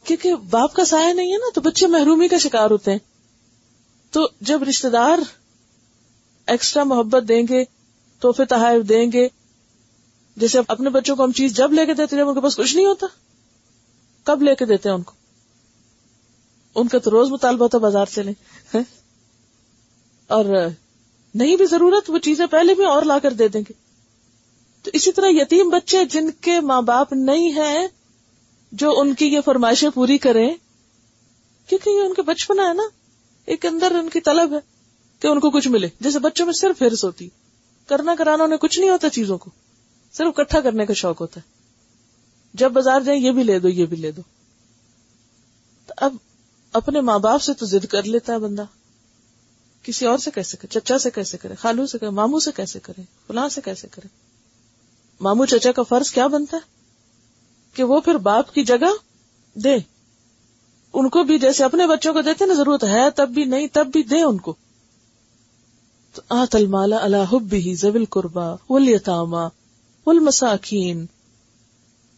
کیونکہ 0.04 0.36
باپ 0.36 0.74
کا 0.74 0.86
سایہ 0.86 1.13
نہیں 1.13 1.32
ہے 1.32 1.38
نا، 1.38 1.50
تو 1.56 1.62
بچے 1.62 1.88
محرومی 1.88 2.28
کا 2.28 2.38
شکار 2.38 2.72
ہوتے 2.72 2.92
ہیں۔ 2.92 3.00
تو 4.12 4.30
جب 4.42 4.63
رشتے 4.63 4.90
دار 4.90 5.18
ایکسٹرا 6.48 6.84
محبت 6.84 7.24
دیں 7.30 7.44
گے 7.50 7.64
توحفے 8.20 8.46
تحائف 8.46 8.90
دیں 8.90 9.12
گے۔ 9.12 9.28
جیسے 10.36 10.60
اپنے 10.68 10.90
بچوں 10.90 11.16
کو 11.16 11.24
ہم 11.24 11.32
چیز 11.32 11.54
جب 11.54 11.74
لے 11.74 11.86
کے 11.86 11.94
دیتے 11.94 12.18
جب 12.18 12.30
ان 12.30 12.36
کے 12.36 12.42
پاس 12.42 12.56
کچھ 12.56 12.76
نہیں 12.76 12.86
ہوتا۔ 12.86 13.08
کب 14.24 14.42
لے 14.42 14.56
کے 14.56 14.66
دیتے 14.66 14.90
ہیں 14.90 14.96
ان 14.96 15.04
کو؟ 15.04 15.14
ان 16.76 16.88
کا 16.88 17.00
تو 17.00 17.12
روز 17.12 17.30
مطالبہ 17.30 17.64
ہوتا 17.64 17.78
بازار 17.78 18.06
سے 18.06 18.24
لیں۔ 18.24 18.34
ہاں؟ 18.74 18.82
اور 20.28 20.46
نہیں 21.36 21.56
بھی 21.56 21.66
ضرورت، 21.66 22.10
وہ 22.10 22.18
چیزیں 22.18 22.46
پہلے 22.46 22.74
بھی 22.74 22.86
اور 22.86 23.04
لا 23.04 23.20
کر 23.20 23.34
دے 23.34 23.48
دیں 23.48 23.62
گے۔ 23.62 23.74
تو 24.84 24.92
اسی 24.94 25.12
طرح 25.12 25.28
یتیم 25.30 25.70
بچے 25.70 26.06
جن 26.06 26.32
کے 26.32 26.60
ماں 26.60 26.82
باپ 26.82 27.14
نہیں 27.14 27.52
ہیں، 27.52 27.88
جو 28.72 29.00
ان 29.00 29.14
کی 29.14 29.28
یہ 29.28 29.40
فرمائشیں 29.46 29.90
پوری 29.90 30.18
کریں، 30.18 30.56
کیونکہ 31.68 31.90
یہ 31.90 32.00
ان 32.00 32.14
کے 32.14 32.22
بچپنا 32.22 32.70
ہے 32.70 32.74
نا، 32.74 32.84
ایک 33.46 33.66
اندر 33.66 33.92
ان 33.92 34.10
کی 34.10 34.22
طلب 34.22 34.54
ہے۔ 34.54 34.73
کہ 35.24 35.27
ان 35.27 35.39
کو 35.39 35.50
کچھ 35.50 35.68
ملے۔ 35.68 35.88
جیسے 36.00 36.20
بچوں 36.20 36.46
میں 36.46 36.53
صرف 36.53 36.82
ہرس 36.82 37.03
ہوتی۔ 37.03 37.30
کرنا 37.88 38.15
کرانا 38.18 38.44
انہیں 38.44 38.58
کچھ 38.58 38.80
نہیں 38.80 38.89
ہوتا 38.89 39.10
چیزوں 39.10 39.38
کو۔ 39.38 39.51
صرف 40.13 40.27
اکٹھا 40.27 40.62
کرنے 40.62 40.86
کا 40.86 40.94
شوق 40.94 41.22
ہوتا 41.22 41.39
ہے۔ 41.39 41.51
جب 42.53 42.72
بازار 42.72 43.01
جائیں، 43.01 43.22
یہ 43.22 43.32
بھی 43.32 43.44
لے 43.44 43.60
دو، 43.60 43.68
یہ 43.68 43.86
بھی 43.86 43.98
لے 43.98 44.12
دو۔ 44.12 44.22
تو 45.88 45.94
اب 45.98 46.15
اپنے 46.74 47.01
ماں 47.01 47.20
باپ 47.20 47.42
سے 47.42 47.53
تو 47.53 47.65
ضد 47.65 47.86
کر 47.86 48.03
لیتا 48.03 48.34
ہے 48.34 48.38
بندہ۔ 48.38 48.65
کسی 49.84 50.06
اور 50.06 50.18
سے 50.18 50.32
کیسے 50.32 50.58
کرے؟ 50.58 50.80
چچا 50.80 50.98
سے 50.98 51.12
کیسے 51.12 51.38
کرے؟ 51.38 51.56
خالو 51.56 51.86
سے 51.86 51.98
کرے؟ 51.98 52.10
ماموں 52.10 52.39
سے 52.39 52.51
کیسے 52.56 52.80
کرے؟ 52.80 53.01
فلاں 53.27 53.50
سے 53.50 53.62
کیسے 53.62 53.88
کرے؟ 53.92 54.08
ماموں، 55.20 55.46
چچا 55.46 55.72
کا 55.72 55.84
فرض 55.84 56.12
کیا 56.12 56.27
بنتا 56.27 56.58
ہے؟ 56.58 56.62
کہ 57.74 57.84
وہ 57.84 58.01
پھر 58.01 58.15
باپ 58.15 58.53
کی 58.53 58.63
جگہ 58.63 58.94
دے۔ 59.56 59.75
ان 60.94 61.10
کو 61.10 61.24
بھی 61.24 61.39
جیسے 61.39 61.63
اپنے 61.63 61.88
بچوں 61.88 62.13
کو 62.13 62.22
دیتے 62.22 62.46
نا، 62.46 62.53
ضرورت 62.53 62.84
ہے 62.84 63.10
تب 63.15 63.30
بھی 63.30 63.46
نہیں، 63.46 63.68
تب 63.74 63.88
بھی 63.88 64.03
دے 64.03 64.22
ان 64.22 64.38
کو۔ 64.38 64.56
آت 66.29 66.55
المالا 66.55 66.98
اللہ 66.98 67.36
بھی 67.36 67.75
زبل 67.75 68.05
قربا 68.05 68.55
ولیتاما 68.70 69.48
والمساکین. 70.05 71.05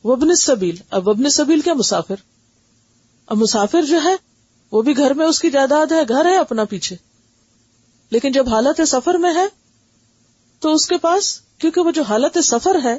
وابن 0.03 0.35
سبیل 0.35 0.75
اب 0.89 1.07
وبن 1.07 1.29
سبیل 1.29 1.61
کیا 1.61 1.73
مسافر؟ 1.73 2.15
اب 3.27 3.37
مسافر 3.37 3.81
جو 3.81 4.01
ہے، 4.03 4.15
وہ 4.71 4.81
بھی 4.81 4.97
گھر 4.97 5.13
میں 5.13 5.25
اس 5.25 5.39
کی 5.39 5.49
جائیداد 5.49 5.91
ہے، 5.91 5.97
گھر 6.07 6.25
ہے 6.25 6.37
اپنا 6.37 6.63
پیچھے. 6.63 6.95
لیکن 8.09 8.31
جب 8.31 8.49
حالت 8.49 8.81
سفر 8.87 9.13
میں 9.13 9.33
ہے، 9.33 9.45
تو 10.59 10.73
اس 10.73 10.87
کے 10.87 10.97
پاس، 10.97 11.41
کیونکہ 11.57 11.81
وہ 11.81 11.91
جو 11.91 12.01
حالت 12.01 12.37
سفر 12.43 12.77
ہے، 12.83 12.97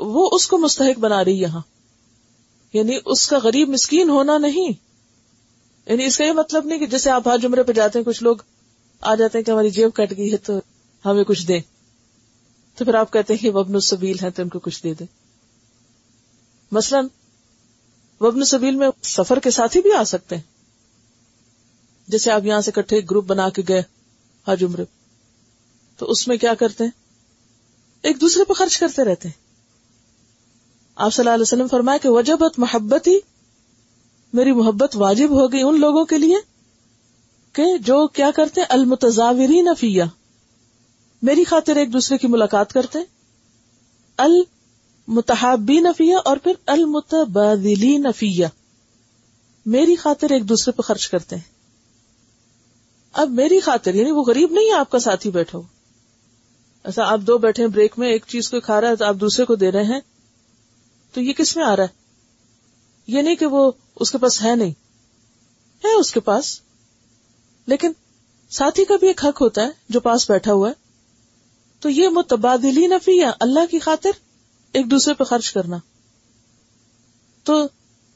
وہ 0.00 0.28
اس 0.32 0.46
کو 0.46 0.58
مستحق 0.58 0.98
بنا 0.98 1.24
رہی 1.24 1.40
یہاں. 1.40 1.60
یعنی 2.72 2.96
اس 3.06 3.28
کا 3.28 3.38
غریب 3.38 3.68
مسکین 3.68 4.10
ہونا 4.10 4.38
نہیں. 4.38 4.72
یعنی 5.86 6.04
اس 6.04 6.18
کا 6.18 6.24
یہ 6.24 6.32
مطلب 6.32 6.66
نہیں 6.66 6.78
کہ 6.78 6.86
جیسے 6.86 7.10
آپ 7.10 7.28
ہر 7.28 7.38
جمرے 7.38 7.62
پہ 7.62 7.72
جاتے 7.72 7.98
ہیں، 7.98 8.06
کچھ 8.06 8.22
لوگ 8.22 8.36
آ 9.00 9.14
جاتے 9.14 9.38
ہیں 9.38 9.44
کہ 9.44 9.50
ہماری 9.50 9.70
جیب 9.70 9.90
کٹ 9.94 10.16
گئی 10.16 10.32
ہے 10.32 10.36
تو 10.36 10.58
ہمیں 11.04 11.24
کچھ 11.24 11.46
دیں۔ 11.46 11.60
تو 12.76 12.84
پھر 12.84 12.94
آپ 12.94 13.12
کہتے 13.12 13.34
ہیں 13.34 13.40
کہ 13.40 13.50
وبن 13.50 13.74
السبیل 13.74 14.16
ہے 14.22 14.30
تو 14.30 14.42
ان 14.42 14.48
کو 14.48 14.58
کچھ 14.58 14.82
دے 14.82 14.94
دیں۔ 14.94 15.06
مثلاً 16.72 17.06
وبن 18.20 18.44
سبیل 18.44 18.74
میں 18.74 18.88
سفر 19.02 19.38
کے 19.38 19.50
ساتھ 19.50 19.76
ہی 19.76 19.82
بھی 19.82 19.92
آ 19.92 20.04
سکتے 20.04 20.36
ہیں۔ 20.36 20.42
جیسے 22.08 22.30
آپ 22.30 22.44
یہاں 22.44 22.60
سے 22.60 22.70
کٹھے 22.70 23.00
گروپ 23.10 23.24
بنا 23.24 23.48
کے 23.48 23.62
گئے 23.68 23.82
حج 24.48 24.64
عمر 24.64 24.80
تو 25.96 26.10
اس 26.10 26.28
میں 26.28 26.36
کیا 26.36 26.54
کرتے 26.54 26.84
ہیں؟ 26.84 26.90
ایک 28.02 28.20
دوسرے 28.20 28.44
پہ 28.44 28.52
خرچ 28.52 28.76
کرتے 28.76 29.04
رہتے 29.04 29.28
ہیں۔ 29.28 29.48
آپ 30.94 31.14
صلی 31.14 31.22
اللہ 31.22 31.34
علیہ 31.34 31.42
وسلم 31.42 31.68
فرمایا 31.68 31.98
کہ 31.98 32.08
وجبت 32.08 32.58
محبت 32.58 33.08
ہی 33.08 33.18
میری 34.32 34.52
محبت 34.52 34.96
واجب 34.96 35.30
ہو 35.30 35.52
گئی 35.52 35.62
ان 35.62 35.80
لوگوں 35.80 36.04
کے 36.04 36.18
لیے۔ 36.18 36.36
کہ 37.58 37.78
جو 37.78 38.06
کیا 38.06 38.30
کرتے 38.30 38.60
المتضاوری 38.68 39.60
نفیہ 39.60 40.02
میری 41.22 41.44
خاطر 41.44 41.76
ایک 41.76 41.92
دوسرے 41.92 42.18
کی 42.18 42.26
ملاقات 42.26 42.72
کرتے 42.72 42.98
المتحابی 44.16 45.80
نفیہ 45.80 46.16
اور 46.24 46.36
پھر 46.36 46.52
المتبادلی 46.66 47.96
نفیہ 47.96 48.46
میری 49.66 49.96
خاطر 49.96 50.32
ایک 50.32 50.48
دوسرے 50.48 50.72
پہ 50.72 50.82
خرچ 50.82 51.08
کرتے 51.08 51.36
ہیں۔ 51.36 51.42
اب 53.12 53.30
میری 53.30 53.60
خاطر 53.60 53.94
یعنی 53.94 54.10
وہ 54.10 54.22
غریب 54.22 54.52
نہیں 54.52 54.66
ہے، 54.66 54.74
آپ 54.74 54.90
کا 54.90 54.98
ساتھی 54.98 55.30
بیٹھا 55.30 55.58
ہو 55.58 55.64
ایسا 56.84 57.02
اچھا، 57.02 57.12
آپ 57.12 57.20
دو 57.20 57.38
بیٹھے 57.38 57.62
ہیں 57.62 57.70
بریک 57.70 57.98
میں، 57.98 58.08
ایک 58.08 58.24
چیز 58.28 58.50
کو 58.50 58.60
کھا 58.60 58.80
رہا 58.80 58.88
ہے 58.88 58.96
تو 58.96 59.04
آپ 59.04 59.14
دوسرے 59.14 59.44
کو 59.44 59.54
دے 59.54 59.70
رہے 59.70 59.84
ہیں۔ 59.84 60.00
تو 61.12 61.20
یہ 61.20 61.32
کس 61.32 61.56
میں 61.56 61.64
آ 61.64 61.76
رہا 61.76 61.82
ہے؟ 61.82 61.88
یہ 63.06 63.22
نہیں 63.22 63.36
کہ 63.36 63.46
وہ 63.46 63.70
اس 63.96 64.10
کے 64.10 64.18
پاس 64.18 64.42
ہے 64.42 64.56
نہیں۔ 64.56 64.72
ہے 65.84 66.00
اس 66.00 66.12
کے 66.12 66.20
پاس۔ 66.20 66.60
لیکن 67.68 67.92
ساتھی 68.50 68.84
کا 68.84 68.96
بھی 68.96 69.08
ایک 69.08 69.24
حق 69.24 69.42
ہوتا 69.42 69.62
ہے 69.62 69.68
جو 69.88 70.00
پاس 70.00 70.30
بیٹھا 70.30 70.52
ہوا 70.52 70.68
ہے۔ 70.68 70.74
تو 71.80 71.88
یہ 71.88 72.08
متبادلی 72.08 72.86
نفی 72.86 73.20
ہے 73.20 73.30
اللہ 73.40 73.66
کی 73.70 73.78
خاطر 73.78 74.10
ایک 74.72 74.90
دوسرے 74.90 75.14
پہ 75.14 75.24
خرچ 75.24 75.52
کرنا۔ 75.52 75.76
تو 77.42 77.68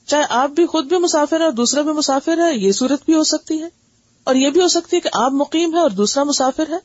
چاہے 0.06 0.25
آپ 0.28 0.50
بھی 0.50 0.66
خود 0.66 0.87
بھی 0.87 0.99
مسافر 0.99 1.40
ہے 1.40 1.44
اور 1.44 1.52
دوسرا 1.52 1.82
بھی 1.82 1.92
مسافر 1.92 2.38
ہے، 2.38 2.56
یہ 2.56 2.73
صورت 2.73 3.04
بھی 3.04 3.14
ہو 3.14 3.25
سکتی 3.25 3.62
ہے۔ 3.62 3.68
اور 4.25 4.35
یہ 4.35 4.50
بھی 4.50 4.61
ہو 4.61 4.68
سکتی 4.68 4.97
ہے 4.97 5.00
کہ 5.00 5.09
آپ 5.12 5.32
مقیم 5.32 5.75
ہے 5.75 5.80
اور 5.80 5.90
دوسرا 5.90 6.25
مسافر 6.25 6.68
ہے۔ 6.68 6.78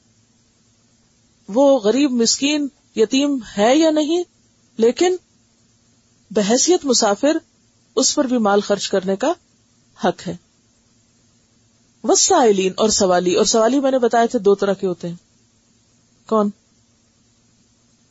وہ 1.48 1.80
غریب، 1.80 2.12
مسکین، 2.12 2.68
یتیم 2.96 3.40
ہے 3.58 3.78
یا 3.78 3.90
نہیں، 3.90 4.24
لیکن 4.78 5.16
بحثیت 6.32 6.86
مسافر 6.86 7.38
اس 7.96 8.16
پر 8.16 8.26
بھی 8.26 8.38
مال 8.38 8.62
خرچ 8.62 8.90
کرنے 8.90 9.16
کا 9.16 9.34
حق 10.04 10.28
ہے۔ 10.28 10.47
وسائلین 12.08 12.74
اور 12.78 12.90
سوالی 12.90 13.34
اور 13.34 13.46
سوالی 13.46 13.80
میں 13.80 13.92
نے 13.92 14.00
بتایا 14.00 14.26
تھے 14.26 14.40
دو 14.40 14.56
طرح 14.56 14.74
کے 14.74 14.88
ہوتے 14.88 15.08
ہیں۔ 15.08 15.16
کون؟ 16.28 16.50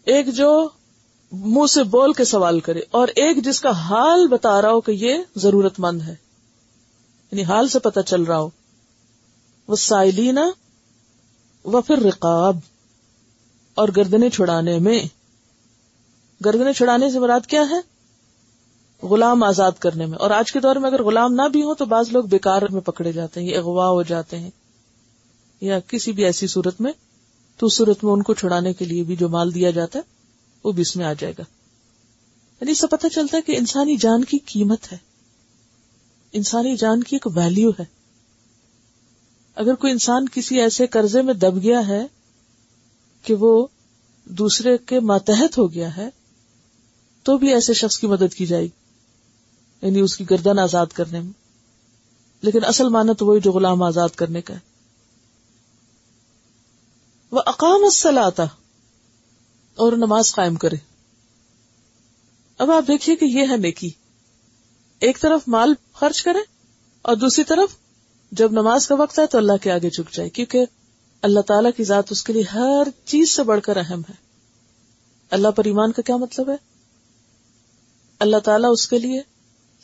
ایک 0.05 0.35
جو 0.35 0.69
منہ 1.33 1.67
سے 1.67 1.83
بول 1.83 2.13
کے 2.13 2.25
سوال 2.25 2.61
کرے، 2.61 2.81
اور 2.91 3.09
ایک 3.09 3.45
جس 3.45 3.61
کا 3.61 3.71
حال 3.71 4.29
بتا 4.29 4.63
رہا 4.63 4.71
ہو 4.71 4.81
کہ 4.81 4.91
یہ 4.91 5.15
ضرورت 5.37 5.75
مند 5.79 6.03
ہے۔ 6.03 6.15
یعنی 7.31 7.45
حال 7.45 7.69
سے 7.69 7.79
پتہ 7.79 8.01
چل 8.01 8.23
رہا 8.23 8.39
ہو۔ 8.39 8.51
وہ 9.69 9.77
سائلین 9.77 10.39
و 11.65 11.83
پھر 11.83 11.99
رقاب 11.99 12.57
اور 13.75 13.89
گردنے 13.97 14.31
چھڑانے 14.31 14.79
میں۔ 14.79 15.01
گردنے 16.45 16.73
چھڑانے 16.73 17.11
سے 17.11 17.19
مراد 17.19 17.47
کیا 17.47 17.63
ہے؟ 17.71 17.96
غلام 19.07 19.43
آزاد 19.43 19.73
کرنے 19.79 20.07
میں۔ 20.07 20.19
اور 20.19 20.31
آج 20.31 20.53
کے 20.53 20.61
دور 20.61 20.77
میں 20.77 20.91
اگر 20.91 21.03
غلام 21.03 21.35
نہ 21.35 21.49
بھی 21.49 21.63
ہو 21.63 21.75
تو 21.75 21.85
بعض 21.85 22.09
لوگ 22.11 22.25
بیکار 22.25 22.63
میں 22.71 22.81
پکڑے 22.81 23.13
جاتے 23.13 23.41
ہیں 23.41 23.49
یا 23.49 23.59
اغوا 23.59 23.89
ہو 23.89 24.03
جاتے 24.03 24.39
ہیں۔ 24.39 24.51
یا 25.61 25.81
کسی 25.81 26.13
بھی 26.13 26.25
ایسی 26.25 26.47
صورت 26.47 26.81
میں 26.81 26.93
تو 27.57 27.67
اس 27.67 27.77
صورت 27.77 28.05
میں 28.05 28.13
ان 28.13 28.23
کو 28.23 28.35
چھڑانے 28.35 28.73
کے 28.73 28.85
لیے 28.85 29.03
بھی 29.03 29.17
جو 29.17 29.29
مال 29.29 29.55
دیا 29.55 29.71
جاتا 29.71 29.99
ہے، 29.99 30.05
وہ 30.65 30.73
بھی 30.73 30.83
اس 30.83 30.97
میں 30.97 31.07
آ 31.07 31.13
جائے 31.13 31.33
گا۔ 31.39 31.43
یعنی 32.61 32.71
اس 32.71 32.81
سے 32.81 32.87
پتہ 32.87 33.07
چلتا 33.15 33.37
ہے 33.37 33.43
کہ 33.43 33.57
انسانی 33.57 33.97
جان 33.97 34.25
کی 34.25 34.39
قیمت 34.39 34.93
ہے۔ 34.93 34.99
انسانی 36.33 36.77
جان 36.77 37.03
کی 37.03 37.17
ایک 37.17 37.37
ویلو 37.37 37.71
ہے۔ 37.71 37.85
اگر 39.55 39.75
کوئی 39.75 39.93
انسان 39.93 40.29
کسی 40.29 40.61
ایسے 40.61 40.87
قرضے 40.87 41.23
میں 41.23 41.35
دب 41.35 41.63
گیا 41.63 41.89
ہے 41.89 42.07
کہ 43.23 43.35
وہ 43.35 43.67
دوسرے 44.25 44.79
کے 44.79 45.01
ماتحت 45.01 45.59
ہو 45.59 45.73
گیا 45.73 45.97
ہے، 45.97 46.09
تو 47.23 47.39
بھی 47.39 47.55
ایسے 47.55 47.75
شخص 47.75 47.99
کی 47.99 48.07
مدد 48.07 48.35
کی 48.35 48.47
جائے 48.47 48.63
گی۔ 48.63 48.86
یعنی 49.87 50.01
اس 50.01 50.17
کی 50.17 50.25
گردن 50.31 50.59
آزاد 50.59 50.87
کرنے 50.87 51.21
میں۔ 51.21 51.33
لیکن 52.41 52.65
اصل 52.65 52.89
مانا 52.89 53.13
تو 53.13 53.27
وہی 53.27 53.41
جو 53.41 53.53
غلام 53.53 53.83
آزاد 53.83 54.09
کرنے 54.09 54.41
کا 54.41 54.55
ہے۔ 54.55 54.59
وہ 57.31 57.43
اقام 57.47 57.85
اصل 57.85 58.19
آتا 58.19 58.45
اور 59.77 59.93
نماز 59.93 60.35
قائم 60.35 60.55
کرے۔ 60.55 60.77
اب 62.59 62.71
آپ 62.71 62.85
دیکھیے 62.89 63.17
کہ 63.17 63.25
یہ 63.25 63.45
ہے 63.51 63.57
نیکی۔ 63.57 63.91
ایک 64.99 65.21
طرف 65.21 65.41
مال 65.47 65.75
خرچ 65.93 66.23
کرے 66.23 66.39
اور 67.03 67.17
دوسری 67.17 67.45
طرف 67.45 67.77
جب 68.33 68.53
نماز 68.53 68.89
کا 68.89 68.95
وقت 68.95 69.19
ہے 69.19 69.27
تو 69.27 69.39
اللہ 69.39 69.57
کے 69.63 69.73
آگے 69.73 69.91
جھک 69.91 70.15
جائے، 70.15 70.31
کیونکہ 70.31 70.65
اللہ 71.23 71.41
تعالیٰ 71.41 71.71
کی 71.77 71.85
ذات 71.85 72.05
اس 72.11 72.23
کے 72.23 72.33
لیے 72.33 72.43
ہر 72.43 72.89
چیز 73.05 73.37
سے 73.37 73.43
بڑھ 73.43 73.61
کر 73.61 73.77
اہم 73.77 74.01
ہے۔ 74.01 74.15
اللہ 75.31 75.49
پر 75.49 75.65
ایمان 75.65 75.93
کا 75.93 76.03
کیا 76.03 76.17
مطلب 76.17 76.51
ہے؟ 76.51 76.57
اللہ 78.19 78.37
تعالیٰ 78.37 78.71
اس 78.73 78.89
کے 78.89 78.99
لیے 78.99 79.36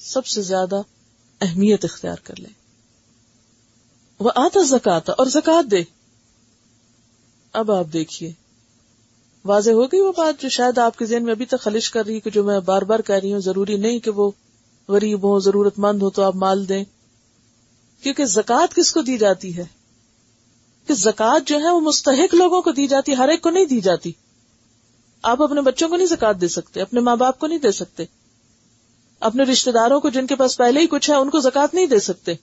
سب 0.02 0.26
سے 0.26 0.42
زیادہ 0.42 0.80
اہمیت 1.40 1.84
اختیار 1.84 2.16
کر 2.22 2.34
لے 2.38 2.48
وہ 4.20 4.30
آتا 4.34 4.62
زکات 4.62 5.10
اور 5.10 5.26
زکات 5.26 5.70
دے۔ 5.70 5.82
اب 7.52 7.72
آپ 7.72 7.86
دیکھیے۔ 7.92 8.32
واضح 9.44 9.70
ہو 9.70 9.86
گئی 9.86 10.00
وہ 10.00 10.12
بات 10.16 10.42
جو 10.42 10.48
شاید 10.48 10.78
آپ 10.78 10.98
کے 10.98 11.06
ذہن 11.06 11.24
میں 11.24 11.32
ابھی 11.32 11.46
تک 11.46 11.60
خلش 11.60 11.90
کر 11.90 12.06
رہی 12.06 12.20
کہ 12.20 12.30
جو 12.30 12.44
میں 12.44 12.60
بار 12.60 12.82
بار 12.82 13.00
کہہ 13.00 13.14
رہی 13.14 13.32
ہوں، 13.32 13.40
ضروری 13.40 13.76
نہیں 13.76 13.98
کہ 13.98 14.10
وہ 14.10 14.30
غریب 14.88 15.22
ہو 15.24 15.38
ضرورت 15.38 15.78
مند 15.78 16.02
ہو 16.02 16.10
تو 16.10 16.22
آپ 16.22 16.34
مال 16.34 16.68
دیں۔ 16.68 16.84
کیونکہ 18.02 18.24
زکات 18.24 18.74
کس 18.74 18.92
کو 18.92 19.02
دی 19.02 19.18
جاتی 19.18 19.56
ہے؟ 19.56 19.64
کہ 20.86 20.94
زکات 20.94 21.48
جو 21.48 21.58
ہے 21.58 21.70
وہ 21.70 21.80
مستحق 21.80 22.34
لوگوں 22.34 22.62
کو 22.62 22.72
دی 22.72 22.86
جاتی، 22.86 23.14
ہر 23.14 23.28
ایک 23.28 23.42
کو 23.42 23.50
نہیں 23.50 23.64
دی 23.64 23.80
جاتی۔ 23.80 24.12
آپ 25.22 25.42
اپنے 25.42 25.60
بچوں 25.60 25.88
کو 25.88 25.96
نہیں 25.96 26.06
زکات 26.06 26.40
دے 26.40 26.48
سکتے، 26.48 26.80
اپنے 26.80 27.00
ماں 27.00 27.16
باپ 27.16 27.38
کو 27.38 27.46
نہیں 27.46 27.58
دے 27.58 27.72
سکتے۔ 27.72 28.04
اپنے 29.22 29.42
رشتے 29.42 29.72
داروں 29.72 30.00
کو 30.00 30.08
جن 30.08 30.26
کے 30.26 30.36
پاس 30.36 30.58
پہلے 30.58 30.80
ہی 30.80 30.86
کچھ 30.86 31.10
ہے، 31.10 31.14
ان 31.14 31.30
کو 31.30 31.40
زکات 31.40 31.74
نہیں 31.74 31.86
دے 31.86 31.98
سکتے۔ 31.98 32.34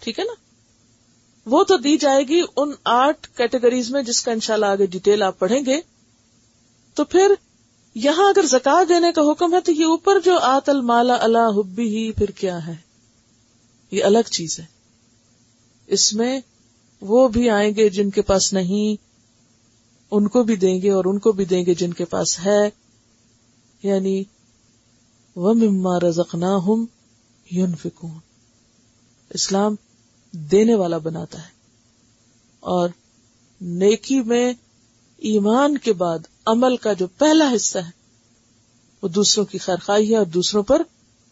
ٹھیک 0.00 0.18
ہے 0.18 0.24
نا؟ 0.24 0.32
وہ 1.46 1.64
تو 1.64 1.76
دی 1.76 1.96
جائے 1.96 2.28
گی 2.28 2.42
ان 2.56 2.72
آٹھ 2.84 3.28
کیٹیگریز 3.36 3.90
میں 3.90 4.02
جس 4.02 4.22
کا 4.22 4.32
انشاءاللہ 4.32 4.66
آگے 4.66 4.86
ڈیٹیل 4.86 5.22
آپ 5.22 5.38
پڑھیں 5.38 5.64
گے۔ 5.66 5.80
تو 6.94 7.04
پھر 7.04 7.34
یہاں 7.94 8.28
اگر 8.28 8.46
زکات 8.46 8.88
دینے 8.88 9.12
کا 9.12 9.22
حکم 9.22 9.54
ہے 9.54 9.60
تو 9.60 9.72
یہ 9.72 9.84
اوپر 9.84 10.20
جو 10.20 10.38
آت 10.38 10.68
المالا 10.68 11.16
اللہ 11.20 11.58
حبی 11.58 11.88
ہی 11.88 12.12
پھر 12.12 12.30
کیا 12.30 12.66
ہے؟ 12.66 12.74
یہ 13.90 14.04
الگ 14.04 14.28
چیز 14.30 14.60
ہے۔ 14.60 14.64
اس 15.86 16.12
میں 16.12 16.40
وہ 17.00 17.28
بھی 17.28 17.50
آئیں 17.50 17.74
گے 17.76 17.88
جن 17.88 18.10
کے 18.10 18.22
پاس 18.22 18.52
نہیں، 18.52 19.02
ان 20.10 20.28
کو 20.28 20.42
بھی 20.42 20.56
دیں 20.56 20.82
گے 20.82 20.90
اور 20.90 21.04
ان 21.04 21.18
کو 21.18 21.32
بھی 21.32 21.44
دیں 21.44 21.66
گے 21.66 21.74
جن 21.74 21.92
کے 21.92 22.04
پاس 22.04 22.38
ہے۔ 22.46 22.70
یعنی 23.82 24.24
وہ 25.36 25.54
مما 25.54 26.00
رزقنا 26.00 26.56
ہم 26.56 26.84
اسلام 29.30 29.74
دینے 30.32 30.74
والا 30.74 30.98
بناتا 30.98 31.38
ہے۔ 31.38 31.48
اور 32.60 32.88
نیکی 33.60 34.20
میں 34.20 34.52
ایمان 35.16 35.78
کے 35.78 35.92
بعد 35.92 36.18
عمل 36.46 36.76
کا 36.76 36.92
جو 36.92 37.06
پہلا 37.06 37.52
حصہ 37.56 37.78
ہے، 37.78 37.90
وہ 39.02 39.08
دوسروں 39.08 39.46
کی 39.46 39.58
خیرخائی 39.58 40.10
ہے 40.10 40.16
اور 40.16 40.26
دوسروں 40.26 40.62
پر 40.62 40.82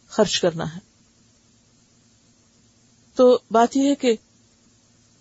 خرچ 0.08 0.40
کرنا 0.40 0.74
ہے۔ 0.74 0.80
تو 3.14 3.38
بات 3.50 3.76
یہ 3.76 3.90
ہے 3.90 3.94
کہ 3.94 4.16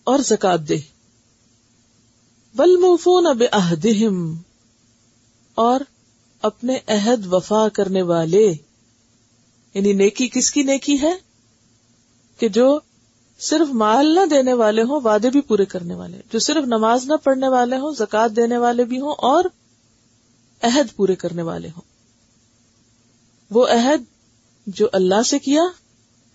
اور 0.04 0.20
زکات 0.20 0.70
دے۔ 0.70 0.78
بل 2.56 2.78
مفون 2.78 3.28
اب 3.28 3.44
اہدہم 3.52 4.38
اور 5.56 5.80
اپنے 6.42 6.78
عہد 6.88 7.34
وفا 7.34 7.70
کرنے 7.70 8.02
والے 8.02 8.54
یعنی 9.74 9.94
نیکی 9.94 10.28
کس 10.28 10.52
کی 10.52 10.64
نیکی 10.64 11.02
ہے 11.02 11.14
کہ 12.38 12.50
جو 12.50 12.80
صرف 13.40 13.74
مال 13.74 14.16
نہ 14.16 14.26
دینے 14.26 14.54
والے 14.54 14.82
ہوں، 14.82 15.02
وعدے 15.02 15.30
بھی 15.30 15.42
پورے 15.42 15.66
کرنے 15.66 15.96
والے 15.96 16.18
جو 16.34 16.40
صرف 16.40 16.64
نماز 16.64 17.06
نہ 17.06 17.14
پڑھنے 17.24 17.48
والے 17.48 17.76
ہوں 17.76 17.92
زکات 17.92 18.36
دینے 18.36 18.58
والے 18.58 18.86
بھی 18.86 19.00
ہوں 19.00 19.16
اور 19.18 19.46
عہد 20.62 20.96
پورے 20.96 21.16
کرنے 21.16 21.42
والے 21.42 21.68
ہوں۔ 21.68 21.82
وہ 23.52 23.68
عہد 23.68 24.04
جو 24.68 24.88
اللہ 24.94 25.24
سے 25.24 25.40
کیا، 25.40 25.62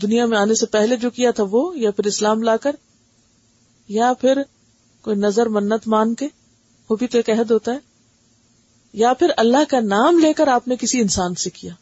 دنیا 0.02 0.26
میں 0.26 0.38
آنے 0.38 0.54
سے 0.54 0.66
پہلے 0.66 0.96
جو 0.96 1.10
کیا 1.10 1.30
تھا 1.30 1.44
وہ، 1.50 1.78
یا 1.78 1.90
پھر 1.90 2.06
اسلام 2.06 2.42
لا 2.42 2.56
کر، 2.56 2.76
یا 3.88 4.12
پھر 4.20 4.42
کوئی 5.00 5.16
نظر 5.16 5.46
منت 5.46 5.88
مان 5.88 6.14
کے، 6.14 6.28
وہ 6.90 6.96
بھی 6.96 7.06
تو 7.06 7.18
ایک 7.18 7.30
عہد 7.30 7.50
ہوتا 7.50 7.72
ہے۔ 7.72 7.78
یا 8.92 9.12
پھر 9.12 9.30
اللہ 9.36 9.64
کا 9.68 9.80
نام 9.80 10.18
لے 10.18 10.32
کر 10.32 10.48
آپ 10.48 10.68
نے 10.68 10.76
کسی 10.76 11.00
انسان 11.00 11.34
سے 11.34 11.50
کیا۔ 11.50 11.72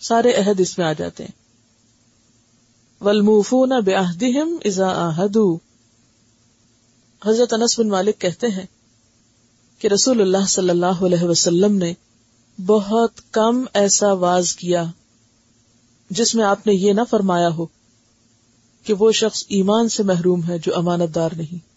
سارے 0.00 0.32
عہد 0.32 0.60
اس 0.60 0.78
میں 0.78 0.86
آ 0.86 0.92
جاتے 0.92 1.24
ہیں۔ 1.24 1.38
ولموفون 3.04 3.72
بےآدم 3.84 4.56
ازا 4.64 4.88
آہدو 4.88 5.58
حضرت 7.26 7.52
انس 7.52 7.78
بن 7.78 7.88
مالک 7.88 8.18
کہتے 8.18 8.46
ہیں 8.46 8.66
کہ 9.78 9.88
رسول 9.88 10.20
اللہ 10.20 10.46
صلی 10.48 10.70
اللہ 10.70 10.86
علیہ 10.86 11.22
وسلم 11.22 11.76
نے 11.76 11.94
بہت 12.66 13.32
کم 13.32 13.64
ایسا 13.74 14.12
واز 14.12 14.56
کیا 14.56 14.84
جس 16.10 16.34
میں 16.34 16.44
آپ 16.44 16.66
نے 16.66 16.74
یہ 16.74 16.92
نہ 16.92 17.00
فرمایا 17.10 17.48
ہو 17.48 17.66
کہ 18.84 18.92
وہ 18.92 19.12
شخص 19.12 19.44
ایمان 19.48 19.88
سے 19.88 20.02
محروم 20.02 20.44
ہے 20.44 20.58
جو 20.58 20.76
امانت 20.76 21.14
دار 21.14 21.30
نہیں 21.36 21.68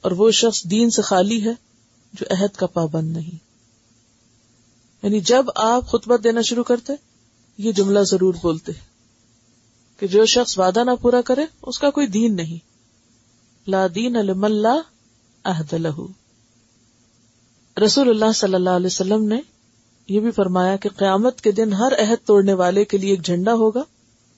اور 0.00 0.12
وہ 0.12 0.30
شخص 0.30 0.64
دین 0.64 0.90
سے 0.90 1.02
خالی 1.02 1.44
ہے 1.44 1.52
جو 2.12 2.26
عہد 2.30 2.56
کا 2.56 2.66
پابند 2.66 3.16
نہیں۔ 3.16 3.38
یعنی 5.02 5.20
جب 5.20 5.46
آپ 5.54 5.88
خطبت 5.88 6.24
دینا 6.24 6.40
شروع 6.42 6.64
کرتے 6.64 6.92
یہ 7.58 7.72
جملہ 7.72 7.98
ضرور 8.00 8.34
بولتے 8.42 8.72
کہ 9.96 10.06
جو 10.06 10.26
شخص 10.26 10.58
وعدہ 10.58 10.84
نہ 10.84 10.90
پورا 11.02 11.20
کرے، 11.20 11.46
اس 11.62 11.78
کا 11.78 11.90
کوئی 11.90 12.06
دین 12.06 12.36
نہیں۔ 12.36 12.58
لا 13.70 13.86
دین 13.94 14.16
اللہ 14.16 14.80
عہد 15.44 15.72
لہو۔ 15.72 16.06
رسول 17.84 18.08
اللہ 18.08 18.32
صلی 18.34 18.54
اللہ 18.54 18.70
علیہ 18.70 18.86
وسلم 18.86 19.24
نے 19.24 19.40
یہ 20.08 20.20
بھی 20.20 20.30
فرمایا 20.30 20.76
کہ 20.76 20.88
قیامت 20.88 21.40
کے 21.40 21.52
دن 21.52 21.72
ہر 21.72 21.92
عہد 21.92 22.26
توڑنے 22.26 22.52
والے 22.52 22.84
کے 22.84 22.98
لیے 22.98 23.10
ایک 23.10 23.24
جھنڈا 23.24 23.52
ہوگا۔ 23.52 23.82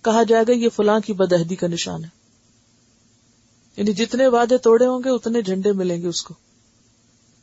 کہا 0.03 0.23
جائے 0.23 0.45
گا 0.49 0.53
یہ 0.53 0.69
فلاں 0.69 1.01
کی 1.01 1.13
بدہدی 1.13 1.57
کا 1.57 1.67
نشان 1.67 2.05
ہے۔ 2.05 2.09
یعنی 3.77 3.93
جتنے 3.93 4.27
وعدے 4.27 4.59
توڑے 4.59 4.87
ہوں 4.87 4.99
گے، 4.99 5.11
اتنے 5.11 5.43
جھنڈے 5.43 5.73
ملیں 5.73 6.03
گے 6.03 6.07
اس 6.07 6.23
کو۔ 6.23 6.35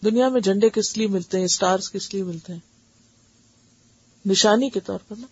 دنیا 0.04 0.30
میں 0.30 0.42
جھنڈے 0.42 0.70
کس 0.70 0.98
لیے 0.98 1.08
ملتے 1.08 1.38
ہیں؟ 1.38 1.46
اسٹارس 1.46 1.92
کس 1.92 2.14
لیے 2.14 2.24
ملتے 2.24 2.54
ہیں؟ 2.54 2.60
نشانی 4.26 4.70
کے 4.70 4.80
طور 4.80 5.00
پر 5.08 5.16
نا۔ 5.16 5.28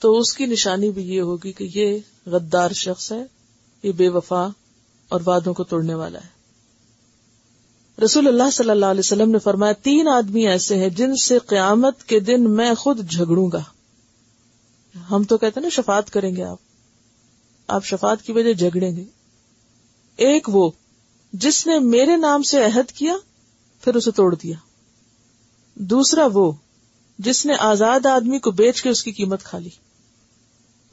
تو 0.00 0.18
اس 0.18 0.32
کی 0.32 0.46
نشانی 0.46 0.90
بھی 0.90 1.02
یہ 1.02 1.20
ہوگی 1.20 1.52
کہ 1.52 1.68
یہ 1.74 1.98
غدار 2.26 2.70
شخص 2.70 3.12
ہے، 3.12 3.24
یہ 3.82 3.92
بے 3.92 4.08
وفا 4.08 4.46
اور 5.08 5.20
وعدوں 5.26 5.54
کو 5.54 5.64
توڑنے 5.64 5.94
والا 5.94 6.18
ہے۔ 6.18 6.40
رسول 8.04 8.28
اللہ 8.28 8.50
صلی 8.52 8.70
اللہ 8.70 8.86
علیہ 8.86 8.98
وسلم 8.98 9.30
نے 9.30 9.38
فرمایا، 9.38 9.72
تین 9.72 10.08
آدمی 10.08 10.46
ایسے 10.48 10.78
ہیں 10.78 10.88
جن 10.88 11.16
سے 11.16 11.38
قیامت 11.38 12.04
کے 12.04 12.20
دن 12.20 12.50
میں 12.50 12.74
خود 12.74 13.10
جھگڑوں 13.10 13.50
گا۔ 13.52 13.62
ہم 15.10 15.22
تو 15.24 15.38
کہتے 15.38 15.60
ہیں 15.60 15.62
نا 15.62 15.68
شفات 15.68 16.10
کریں 16.10 16.36
گے 16.36 16.44
آپ۔ 16.44 16.56
آپ 17.66 17.84
شفات 17.84 18.22
کی 18.22 18.32
وجہ 18.32 18.52
جھگڑیں 18.52 18.96
گے۔ 18.96 19.04
ایک 20.16 20.48
وہ، 20.48 20.70
جس 21.32 21.66
نے 21.66 21.78
میرے 21.78 22.16
نام 22.16 22.42
سے 22.42 22.64
عہد 22.64 22.92
کیا، 22.92 23.14
پھر 23.80 23.94
اسے 23.94 24.10
توڑ 24.10 24.34
دیا۔ 24.34 24.56
دوسرا 25.74 26.26
وہ، 26.32 26.52
جس 27.18 27.46
نے 27.46 27.52
آزاد 27.58 28.06
آدمی 28.06 28.38
کو 28.38 28.50
بیچ 28.50 28.82
کے 28.82 28.88
اس 28.88 29.02
کی 29.04 29.12
قیمت 29.12 29.42
کھا 29.42 29.58
لی۔ 29.58 29.89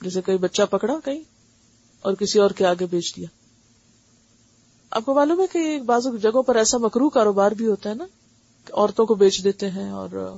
جیسے 0.02 0.22
کوئی 0.22 0.38
بچہ 0.38 0.64
پکڑا 0.64 1.00
کہیں 1.06 1.22
اور 2.02 2.14
کسی 2.14 2.40
اور 2.40 2.50
کے 2.50 2.66
آگے 2.66 2.86
بیچ 2.86 3.16
دیا۔ 3.16 3.28
آپ 4.90 5.06
کو 5.06 5.14
معلوم 5.14 5.42
ہے 5.42 5.46
کہ 5.52 5.82
بعض 5.82 6.08
جگہوں 6.22 6.44
پر 6.44 6.56
ایسا 6.56 6.78
مکرو 6.78 7.10
کاروبار 7.10 7.52
بھی 7.52 7.68
ہوتا 7.68 7.90
ہے 7.90 7.96
نا 7.96 8.06
کہ 8.66 8.74
عورتوں 8.74 9.06
کو 9.06 9.16
بیچ 9.16 9.44
دیتے 9.44 9.70
ہیں 9.70 9.90
اور 9.90 10.38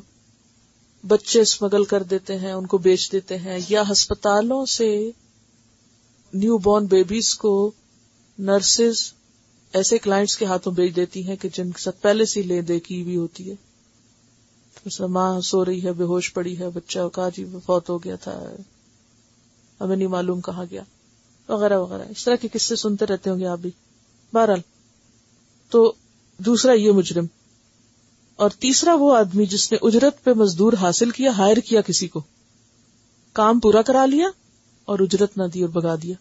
بچے 1.07 1.41
اسمگل 1.41 1.83
کر 1.83 2.03
دیتے 2.03 2.37
ہیں، 2.37 2.51
ان 2.51 2.65
کو 2.65 2.77
بیچ 2.77 3.11
دیتے 3.11 3.37
ہیں 3.37 3.59
یا 3.69 3.83
ہسپتالوں 3.91 4.65
سے 4.65 5.11
نیو 6.33 6.57
بورن 6.57 6.85
بیبیز 6.85 7.35
کو 7.35 7.71
نرسز 8.39 9.13
ایسے 9.73 9.97
کلائنٹس 9.97 10.37
کے 10.37 10.45
ہاتھوں 10.45 10.73
بیچ 10.73 10.95
دیتی 10.95 11.27
ہیں 11.27 11.35
کہ 11.35 11.49
جن 11.53 11.71
کے 11.71 11.81
ساتھ 11.81 12.01
پہلے 12.01 12.25
سے 12.25 12.41
لے 12.41 12.61
دے 12.61 12.79
کی 12.79 13.03
بھی 13.03 13.17
ہوتی 13.17 13.51
ہے۔ 13.51 13.55
ماں 15.07 15.41
سو 15.41 15.65
رہی 15.65 15.83
ہے، 15.83 15.91
بے 15.91 16.03
ہوش 16.03 16.33
پڑی 16.33 16.59
ہے، 16.59 16.69
بچہ 16.69 17.07
کا 17.13 17.29
جی 17.29 17.45
فوت 17.65 17.89
ہو 17.89 18.03
گیا 18.03 18.15
تھا۔ 18.15 18.43
ہمیں 19.81 19.95
نہیں 19.95 20.07
معلوم 20.07 20.41
کہاں 20.41 20.65
گیا، 20.71 20.81
وغیرہ 21.49 21.79
وغیرہ۔ 21.79 22.03
اس 22.09 22.25
طرح 22.25 22.35
کے 22.35 22.47
قصے 22.47 22.75
سنتے 22.75 23.05
رہتے 23.05 23.29
ہوں 23.29 23.39
گے 23.39 23.45
آپ 23.45 23.59
بھی۔ 23.59 23.71
بہرحال، 24.33 24.59
تو 25.69 25.93
دوسرا 26.37 26.73
یہ 26.73 26.91
مجرم۔ 26.91 27.25
اور 28.35 28.49
تیسرا 28.49 28.95
وہ 28.95 29.15
آدمی 29.15 29.45
جس 29.45 29.71
نے 29.71 29.77
اجرت 29.81 30.23
پہ 30.23 30.33
مزدور 30.33 30.73
حاصل 30.73 31.09
کیا، 31.09 31.31
ہائر 31.31 31.57
کیا 31.57 31.81
کسی 31.81 32.07
کو۔ 32.07 32.21
کام 33.33 33.59
پورا 33.59 33.81
کرا 33.81 34.05
لیا 34.05 34.27
اور 34.85 34.99
اجرت 34.99 35.37
نہ 35.37 35.43
دی 35.43 35.61
اور 35.61 35.69
بگا 35.69 35.95
دیا۔ 35.95 36.15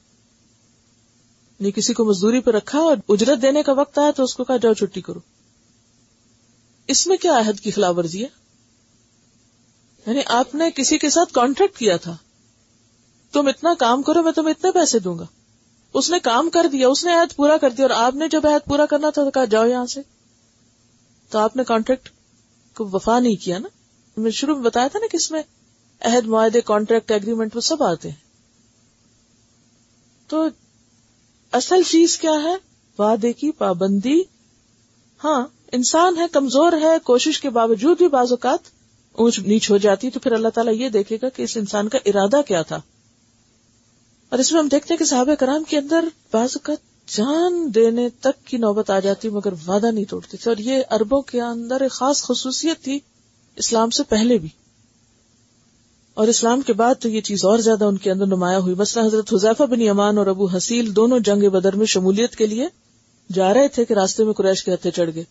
نہیں 1.60 1.72
کسی 1.72 1.94
کو 1.94 2.04
مزدوری 2.04 2.40
پہ 2.40 2.50
رکھا 2.50 2.78
اور 2.78 2.96
اجرت 3.08 3.42
دینے 3.42 3.62
کا 3.62 3.72
وقت 3.72 3.98
آیا 3.98 4.10
تو 4.10 4.22
اس 4.22 4.34
کو 4.34 4.44
کہا، 4.44 4.56
جاؤ 4.56 4.72
چھٹی 4.72 5.00
کرو۔ 5.00 5.20
اس 6.86 7.06
میں 7.06 7.16
کیا 7.16 7.38
عہد 7.38 7.60
کی 7.60 7.70
خلاف 7.70 7.94
ورزی 7.98 8.22
ہے؟ 8.22 8.28
یعنی 10.06 10.20
آپ 10.26 10.54
نے 10.54 10.70
کسی 10.74 10.98
کے 10.98 11.10
ساتھ 11.10 11.32
کانٹریکٹ 11.32 11.78
کیا 11.78 11.96
تھا؟ 11.96 12.16
تم 13.32 13.46
اتنا 13.46 13.74
کام 13.78 14.02
کرو، 14.02 14.22
میں 14.22 14.32
تمہیں 14.32 14.54
اتنے 14.58 14.70
پیسے 14.70 14.98
دوں 14.98 15.18
گا۔ 15.18 15.26
اس 15.94 16.10
نے 16.10 16.18
کام 16.18 16.50
کر 16.50 16.66
دیا، 16.72 16.88
اس 16.88 17.04
نے 17.04 17.12
عہد 17.12 17.36
پورا 17.36 17.56
کر 17.56 17.70
دیا 17.70 17.84
اور 17.84 17.90
آپ 17.90 18.14
نے 18.14 18.28
جب 18.28 18.46
عہد 18.46 18.68
پورا 18.68 18.86
کرنا 18.86 19.10
تھا 19.10 19.24
تو 19.24 19.30
کہا 19.30 19.44
جاؤ 19.44 19.66
یہاں 19.66 19.86
سے۔ 19.86 20.02
تو 21.30 21.38
آپ 21.38 21.56
نے 21.56 21.64
کانٹریکٹ 21.64 22.08
کو 22.76 22.84
وفا 22.92 23.18
نہیں 23.18 23.36
کیا 23.36 23.58
نا؟ 23.58 23.68
میں 24.16 24.30
شروع 24.30 24.54
میں 24.54 24.64
بتایا 24.64 24.88
تھا 24.88 24.98
نا 24.98 25.06
کہ 25.10 25.16
اس 25.16 25.30
میں 25.30 25.42
عہد، 26.00 26.26
معاہدے 26.26 26.60
کانٹریکٹ 26.60 27.12
اگریمنٹ 27.12 27.56
وہ 27.56 27.60
سب 27.60 27.82
آتے 27.82 28.08
ہیں۔ 28.08 28.16
تو 30.26 30.46
اصل 31.52 31.82
چیز 31.82 32.18
کیا 32.18 32.34
ہے؟ 32.42 32.54
وعدے 32.98 33.32
کی 33.32 33.52
پابندی۔ 33.52 34.22
ہاں 35.24 35.46
انسان 35.72 36.16
ہے، 36.16 36.26
کمزور 36.32 36.72
ہے، 36.72 36.98
کوشش 37.04 37.40
کے 37.40 37.50
باوجود 37.50 37.98
بھی 37.98 38.08
بعض 38.08 38.32
اوقات 38.32 38.58
اونچ 39.12 39.38
نیچ 39.38 39.70
ہو 39.70 39.76
جاتی 39.76 40.10
تو 40.10 40.20
پھر 40.20 40.32
اللہ 40.32 40.48
تعالیٰ 40.48 40.74
یہ 40.74 40.88
دیکھے 40.88 41.18
گا 41.22 41.28
کہ 41.28 41.42
اس 41.42 41.56
انسان 41.56 41.88
کا 41.88 41.98
ارادہ 42.06 42.40
کیا 42.48 42.62
تھا۔ 42.62 42.80
اور 44.28 44.38
اس 44.38 44.52
میں 44.52 44.60
ہم 44.60 44.68
دیکھتے 44.68 44.94
ہیں 44.94 44.98
کہ 44.98 45.04
صحابہ 45.04 45.34
کرام 45.34 45.64
کے 45.64 45.78
اندر 45.78 46.04
بعض 46.32 46.48
اوقات 46.54 47.08
جان 47.16 47.74
دینے 47.74 48.08
تک 48.20 48.46
کی 48.46 48.56
نوبت 48.56 48.90
آ 48.90 49.00
جاتی، 49.00 49.28
مگر 49.28 49.52
وعدہ 49.68 49.90
نہیں 49.90 50.04
توڑتے 50.04 50.36
تھے۔ 50.36 50.50
اور 50.50 50.56
یہ 50.56 50.82
اربوں 50.90 51.22
کے 51.22 51.40
اندر 51.40 51.80
ایک 51.80 51.90
خاص 51.90 52.22
خصوصیت 52.22 52.84
تھی، 52.84 52.98
اسلام 53.56 53.90
سے 53.90 54.02
پہلے 54.02 54.38
بھی۔ 54.38 54.48
اور 56.14 56.28
اسلام 56.28 56.60
کے 56.60 56.72
بعد 56.72 56.94
تو 57.00 57.08
یہ 57.08 57.20
چیز 57.20 57.44
اور 57.44 57.58
زیادہ 57.58 57.84
ان 57.84 57.96
کے 57.96 58.10
اندر 58.10 58.26
نمایاں 58.26 58.60
ہوئی۔ 58.60 58.74
مثلا 58.74 59.06
حضرت 59.06 59.34
حضیفہ 59.34 59.62
بن 59.62 59.80
یمان 59.80 60.18
اور 60.18 60.26
ابو 60.26 60.46
حسیل 60.46 60.96
دونوں 60.96 61.18
جنگ 61.18 61.50
بدر 61.50 61.76
میں 61.76 61.86
شمولیت 61.86 62.36
کے 62.36 62.46
لیے 62.46 62.66
جا 63.32 63.54
رہے 63.54 63.68
تھے 63.68 63.84
کہ 63.84 63.92
راستے 63.94 64.24
میں 64.24 64.32
قریش 64.32 64.64
کے 64.64 64.74
ہتھے 64.74 64.90
چڑھ 64.90 65.10
گئے۔ 65.14 65.24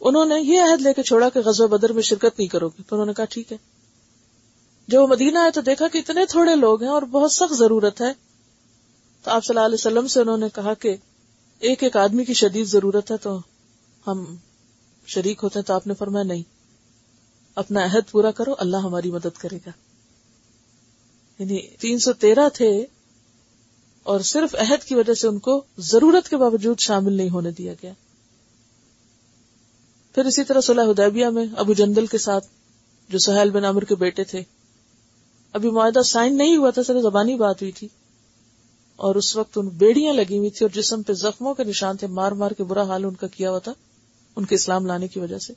انہوں 0.00 0.24
نے 0.24 0.34
یہ 0.40 0.60
عہد 0.60 0.80
لے 0.80 0.92
کے 0.92 1.02
چھوڑا 1.02 1.28
کہ 1.28 1.40
غزوہ 1.40 1.66
بدر 1.66 1.92
میں 1.92 2.02
شرکت 2.02 2.38
نہیں 2.38 2.48
کرو 2.48 2.68
گے۔ 2.68 2.82
تو 2.88 2.96
انہوں 2.96 3.06
نے 3.06 3.12
کہا، 3.12 3.24
ٹھیک 3.24 3.52
ہے۔ 3.52 3.56
جب 4.92 5.02
وہ 5.02 5.06
مدینہ 5.06 5.38
آئے 5.38 5.50
تو 5.50 5.60
دیکھا 5.60 5.88
کہ 5.88 5.98
اتنے 5.98 6.26
تھوڑے 6.26 6.56
لوگ 6.56 6.82
ہیں 6.82 6.90
اور 6.90 7.02
بہت 7.02 7.32
سخت 7.32 7.54
ضرورت 7.54 8.00
ہے۔ 8.00 8.12
تو 9.22 9.30
آپ 9.30 9.44
صلی 9.44 9.56
اللہ 9.56 9.66
علیہ 9.66 9.74
وسلم 9.74 10.06
سے 10.06 10.20
انہوں 10.20 10.36
نے 10.36 10.46
کہا 10.54 10.74
کہ 10.74 10.96
ایک 11.58 11.82
ایک 11.82 11.96
آدمی 11.96 12.24
کی 12.24 12.34
شدید 12.34 12.66
ضرورت 12.66 13.10
ہے 13.10 13.16
تو 13.16 13.38
ہم 14.06 14.36
شریک 15.06 15.40
ہوتے 15.42 15.58
ہیں 15.58 15.66
تو 15.66 15.74
آپ 15.74 15.86
نے 15.86 15.94
فرمایا 15.94 16.22
نہیں۔ 16.22 16.42
اپنا 17.54 17.84
عہد 17.84 18.10
پورا 18.10 18.30
کرو، 18.30 18.54
اللہ 18.58 18.76
ہماری 18.76 19.10
مدد 19.10 19.38
کرے 19.38 19.58
گا۔ 19.66 19.70
یعنی 21.38 21.76
تین 21.76 21.98
سو 21.98 22.12
تیرہ 22.12 22.48
تھے 22.48 22.86
اور 24.02 24.20
صرف 24.20 24.54
عہد 24.54 24.84
کی 24.84 24.94
وجہ 24.94 25.14
سے 25.14 25.28
ان 25.28 25.38
کو 25.38 25.64
ضرورت 25.78 26.28
کے 26.28 26.36
باوجود 26.36 26.78
شامل 26.78 27.12
نہیں 27.12 27.30
ہونے 27.30 27.50
دیا 27.50 27.74
گیا۔ 27.82 27.92
پھر 30.14 30.24
اسی 30.24 30.44
طرح 30.44 30.60
صلاح 30.60 30.84
ادیبیہ 30.84 31.26
میں 31.26 31.46
ابو 31.56 31.72
جندل 31.72 32.06
کے 32.06 32.18
ساتھ 32.18 32.46
جو 33.08 33.18
سہیل 33.18 33.50
بن 33.50 33.64
امر 33.64 33.84
کے 33.84 33.94
بیٹے 33.94 34.24
تھے 34.24 34.42
ابھی 35.52 35.70
معاہدہ 35.70 36.02
سائن 36.02 36.38
نہیں 36.38 36.56
ہوا 36.56 36.70
تھا، 36.70 36.82
صرف 36.82 37.02
زبانی 37.02 37.34
بات 37.34 37.62
ہوئی 37.62 37.72
تھی۔ 37.72 37.88
اور 38.96 39.14
اس 39.14 39.36
وقت 39.36 39.58
ان 39.58 39.68
بیڑیاں 39.68 40.12
لگی 40.12 40.38
ہوئی 40.38 40.50
تھی 40.50 40.66
اور 40.66 40.76
جسم 40.76 41.02
پہ 41.02 41.12
زخموں 41.12 41.54
کے 41.54 41.64
نشان 41.64 41.96
تھے، 41.96 42.06
مار 42.06 42.32
مار 42.32 42.50
کے 42.50 42.64
برا 42.64 42.82
حال 42.82 43.04
ان 43.04 43.14
کا 43.14 43.26
کیا 43.26 43.50
ہوا 43.50 43.58
تھا، 43.58 43.72
ان 44.36 44.44
کے 44.44 44.54
اسلام 44.54 44.86
لانے 44.86 45.08
کی 45.08 45.20
وجہ 45.20 45.38
سے۔ 45.38 45.52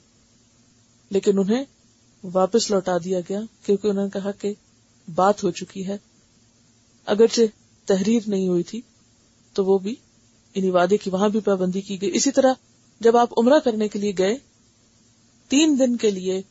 لیکن 1.09 1.39
انہیں 1.39 1.63
واپس 2.23 2.71
لوٹا 2.71 2.97
دیا 3.03 3.19
گیا، 3.19 3.39
کیونکہ 3.65 3.87
انہوں 3.87 4.03
نے 4.03 4.09
کہا 4.09 4.31
کہ 4.31 4.53
بات 5.15 5.43
ہو 5.43 5.51
چکی 5.51 5.87
ہے۔ 5.87 5.97
اگرچہ 7.05 7.41
تحریر 7.85 8.19
نہیں 8.27 8.47
ہوئی 8.47 8.63
تھی، 8.63 8.81
تو 9.53 9.65
وہ 9.65 9.77
بھی 9.77 9.95
انہیں 10.53 10.71
وعدے 10.71 10.97
کی 10.97 11.09
وہاں 11.09 11.29
بھی 11.29 11.39
پابندی 11.39 11.81
کی 11.81 12.01
گئی۔ 12.01 12.11
اسی 12.13 12.31
طرح 12.31 12.53
جب 12.99 13.17
آپ 13.17 13.39
عمرہ 13.39 13.59
کرنے 13.59 13.87
کے 13.87 13.99
لیے 13.99 14.11
گئے، 14.17 14.37
تین 15.47 15.75
دن 15.79 15.97
کے 15.97 16.11
لیے 16.11 16.41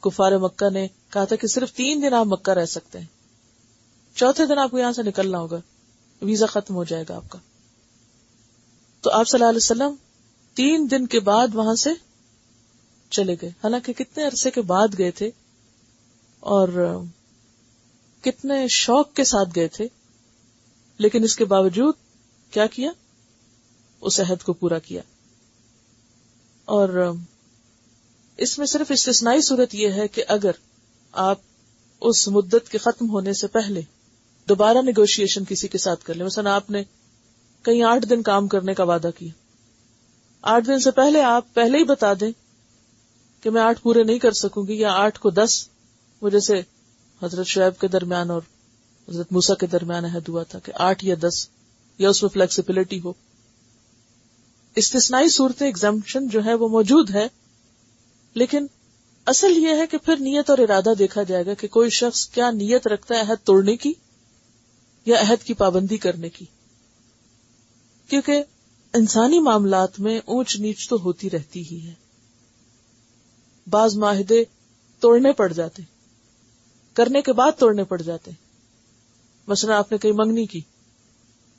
کفار 0.00 0.32
مکہ 0.32 0.70
نے 0.70 0.88
کہا 1.10 1.24
تھا 1.24 1.36
کہ 1.36 1.46
صرف 1.46 1.72
تین 1.72 2.02
دن 2.02 2.14
آپ 2.14 2.26
مکہ 2.26 2.50
رہ 2.50 2.66
سکتے 2.66 2.98
ہیں۔ 2.98 3.06
چوتھے 4.14 4.46
دن 4.46 4.58
آپ 4.58 4.70
کو 4.70 4.78
یہاں 4.78 4.92
سے 4.92 5.02
نکلنا 5.02 5.38
ہوگا۔ 5.38 5.60
ویزا 6.22 6.46
ختم 6.46 6.74
ہو 6.74 6.84
جائے 6.84 7.04
گا 7.08 7.16
آپ 7.16 7.28
کا۔ 7.28 7.38
تو 9.00 9.10
آپ 9.10 9.28
صلی 9.28 9.38
اللہ 9.38 9.48
علیہ 9.48 9.56
وسلم 9.56 9.94
تین 10.54 10.88
دن 10.90 11.06
کے 11.06 11.20
بعد 11.20 11.48
وہاں 11.54 11.74
سے 11.74 11.90
چلے 13.10 13.36
گئے۔ 13.42 13.50
حالانکہ 13.50 13.92
کتنے 13.92 14.24
عرصے 14.24 14.50
کے 14.50 14.62
بعد 14.62 14.88
گئے 14.98 15.10
تھے 15.10 15.30
اور 16.40 16.96
کتنے 18.22 18.68
شوق 18.68 19.12
کے 19.12 19.24
ساتھ 19.24 19.48
گئے 19.56 19.68
تھے، 19.68 19.88
لیکن 20.98 21.24
اس 21.24 21.36
کے 21.36 21.44
باوجود 21.44 21.94
کیا 22.50 22.66
کیا؟ 22.66 22.90
اس 24.00 24.20
عہد 24.20 24.42
کو 24.42 24.52
پورا 24.52 24.78
کیا۔ 24.78 25.02
اور 26.64 27.12
اس 28.38 28.58
میں 28.58 28.66
صرف 28.66 28.90
استثنائی 28.90 29.40
صورت 29.40 29.74
یہ 29.74 29.88
ہے 29.88 30.08
کہ 30.08 30.24
اگر 30.28 30.50
آپ 31.12 31.38
اس 32.00 32.28
مدت 32.28 32.68
کے 32.68 32.78
ختم 32.78 33.10
ہونے 33.10 33.32
سے 33.32 33.46
پہلے 33.46 33.80
دوبارہ 34.48 34.78
نیگوشیشن 34.78 35.44
کسی 35.48 35.68
کے 35.68 35.78
ساتھ 35.78 36.04
کر 36.04 36.14
لیں، 36.14 36.26
مثلا 36.26 36.54
آپ 36.54 36.70
نے 36.70 36.82
کہیں 37.62 37.82
آٹھ 37.82 38.06
دن 38.06 38.22
کام 38.22 38.48
کرنے 38.48 38.74
کا 38.74 38.84
وعدہ 38.84 39.10
کیا۔ 39.18 39.28
آٹھ 40.42 40.66
دن 40.66 40.78
سے 40.78 40.90
پہلے 40.90 41.22
آپ 41.22 41.54
پہلے 41.54 41.78
ہی 41.78 41.84
بتا 41.84 42.12
دیں 42.20 42.32
کہ 43.40 43.50
میں 43.50 43.62
آٹھ 43.62 43.80
پورے 43.82 44.02
نہیں 44.02 44.18
کر 44.18 44.32
سکوں 44.32 44.66
گی 44.66 44.74
یا 44.74 44.92
آٹھ 44.92 45.20
کو 45.20 45.30
دس 45.30 45.68
وہ 46.20 46.28
جیسے 46.28 46.60
حضرت 47.22 47.46
شعیب 47.46 47.80
کے 47.80 47.88
درمیان 47.88 48.30
اور 48.30 48.42
حضرت 49.08 49.32
موسا 49.32 49.54
کے 49.54 49.66
درمیان 49.66 50.04
عہد 50.04 50.28
ہوا 50.28 50.42
تھا 50.42 50.58
کہ 50.58 50.72
آٹھ 50.74 51.04
یا 51.04 51.14
دس 51.20 51.48
یا 51.98 52.08
اس 52.08 52.22
میں 52.22 52.28
فلیکسیبلٹی 52.28 53.00
ہو۔ 53.00 53.12
استثنائی 54.74 55.28
صورت 55.28 55.62
ایگزامشن 55.62 56.28
جو 56.28 56.44
ہے 56.44 56.54
وہ 56.54 56.68
موجود 56.68 57.10
ہے 57.10 57.28
لیکن 58.38 58.66
اصل 59.26 59.58
یہ 59.58 59.68
ہے 59.68 59.86
کہ 59.86 59.98
پھر 59.98 60.16
نیت 60.16 60.50
اور 60.50 60.58
ارادہ 60.58 60.92
دیکھا 60.98 61.22
جائے 61.22 61.46
گا 61.46 61.54
کہ 61.54 61.68
کوئی 61.68 61.90
شخص 61.90 62.28
کیا 62.28 62.50
نیت 62.50 62.86
رکھتا 62.86 63.14
ہے 63.14 63.20
عہد 63.20 63.46
توڑنے 63.46 63.76
کی 63.76 63.92
یا 65.06 65.20
عہد 65.20 65.44
کی 65.44 65.54
پابندی 65.54 65.96
کرنے 65.96 66.28
کی۔ 66.28 66.44
کیونکہ 68.08 68.42
انسانی 68.94 69.40
معاملات 69.40 70.00
میں 70.00 70.20
اونچ 70.24 70.56
نیچ 70.56 70.88
تو 70.88 70.96
ہوتی 70.96 71.30
رہتی 71.30 71.62
ہی 71.70 71.86
ہے۔ 71.86 71.94
بعض 73.70 73.96
معاہدے 73.96 74.44
توڑنے 75.00 75.32
پڑ 75.32 75.52
جاتے، 75.52 75.82
کرنے 76.94 77.22
کے 77.22 77.32
بعد 77.32 77.52
توڑنے 77.58 77.84
پڑ 77.84 78.02
جاتے۔ 78.02 78.30
مثلا 79.46 79.78
آپ 79.78 79.92
نے 79.92 79.98
کئی 79.98 80.12
منگنی 80.12 80.46
کی 80.46 80.60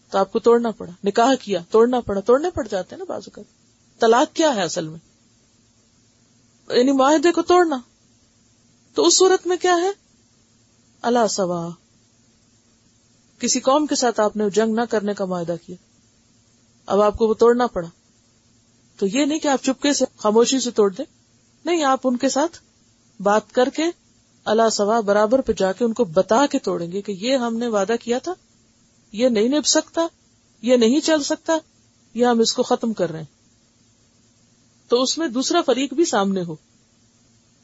تو 0.10 0.18
آپ 0.18 0.32
کو 0.32 0.40
توڑنا 0.40 0.72
پڑا، 0.72 0.92
نکاح 1.04 1.36
کیا، 1.42 1.60
توڑنا 1.72 2.00
پڑا، 2.00 2.20
توڑنے 2.20 2.50
پڑ 2.50 2.68
جاتے 2.68 2.96
ہیں 2.96 2.98
نا 2.98 3.06
بازو 3.14 3.32
کا 3.32 3.42
طلاق 4.00 4.36
کیا 4.36 4.56
ہے 4.56 4.62
اصل 4.62 4.88
میں؟ 4.88 5.09
یعنی 6.78 6.92
معاہدے 6.92 7.32
کو 7.32 7.42
توڑنا۔ 7.42 7.78
تو 8.94 9.04
اس 9.06 9.18
صورت 9.18 9.48
میں 9.48 9.58
کیا 9.58 9.76
ہے؟ 9.82 9.92
اللہ 11.02 11.28
سوا۔ 11.28 11.70
کسی 13.40 13.60
قوم 13.60 13.86
کے 13.86 13.96
ساتھ 13.96 14.20
آپ 14.20 14.38
نے 14.38 14.50
جنگ 14.50 14.76
نہ 14.76 14.82
کرنے 14.90 15.14
کا 15.14 15.26
معاہدہ 15.26 15.56
کیا۔ 15.66 15.76
اب 16.86 17.02
آپ 17.02 17.18
کو 17.18 17.28
وہ 17.28 17.34
توڑنا 17.34 17.68
پڑا۔ 17.68 17.88
تو 18.98 19.08
یہ 19.08 19.26
نہیں 19.26 19.40
کہ 19.40 19.48
آپ 19.48 19.64
چپکے 19.64 19.94
سے، 19.94 20.06
خاموشی 20.18 20.60
سے 20.60 20.72
توڑ 20.72 20.94
دیں۔ 20.94 21.06
نہیں، 21.66 21.84
آپ 21.84 22.00
ان 22.04 22.18
کے 22.18 22.30
ساتھ 22.30 22.58
بات 23.22 23.52
کر 23.52 23.70
کے 23.70 23.84
اللہ 24.46 24.70
سوا 24.70 25.00
برابر 25.00 25.42
پہ 25.42 25.54
جا 25.54 25.72
کے 25.72 25.86
ان 25.86 25.94
کو 25.94 26.06
بتا 26.06 26.46
کے 26.46 26.60
توڑیں 26.60 26.92
گے 26.92 27.02
کہ 27.02 27.12
یہ 27.12 27.38
ہم 27.38 27.58
نے 27.58 27.68
وعدہ 27.68 27.94
کیا 28.02 28.20
تھا۔ 28.20 28.34
یہ 29.12 29.30
نہیں 29.30 29.48
نب 29.48 29.66
سکتا، 29.66 30.02
یہ 30.62 30.78
نہیں 30.78 31.00
چل 31.00 31.24
سکتا، 31.24 31.54
یہ 32.14 32.26
ہم 32.26 32.40
اس 32.40 32.54
کو 32.54 32.64
ختم 32.64 32.94
کر 32.94 33.12
رہے 33.12 33.20
ہیں۔ 33.20 33.39
تو 34.90 35.02
اس 35.02 35.18
میں 35.18 35.28
دوسرا 35.28 35.62
فریق 35.66 35.94
بھی 35.94 36.06
سامنے 36.06 36.44
ہو۔ 36.44 36.56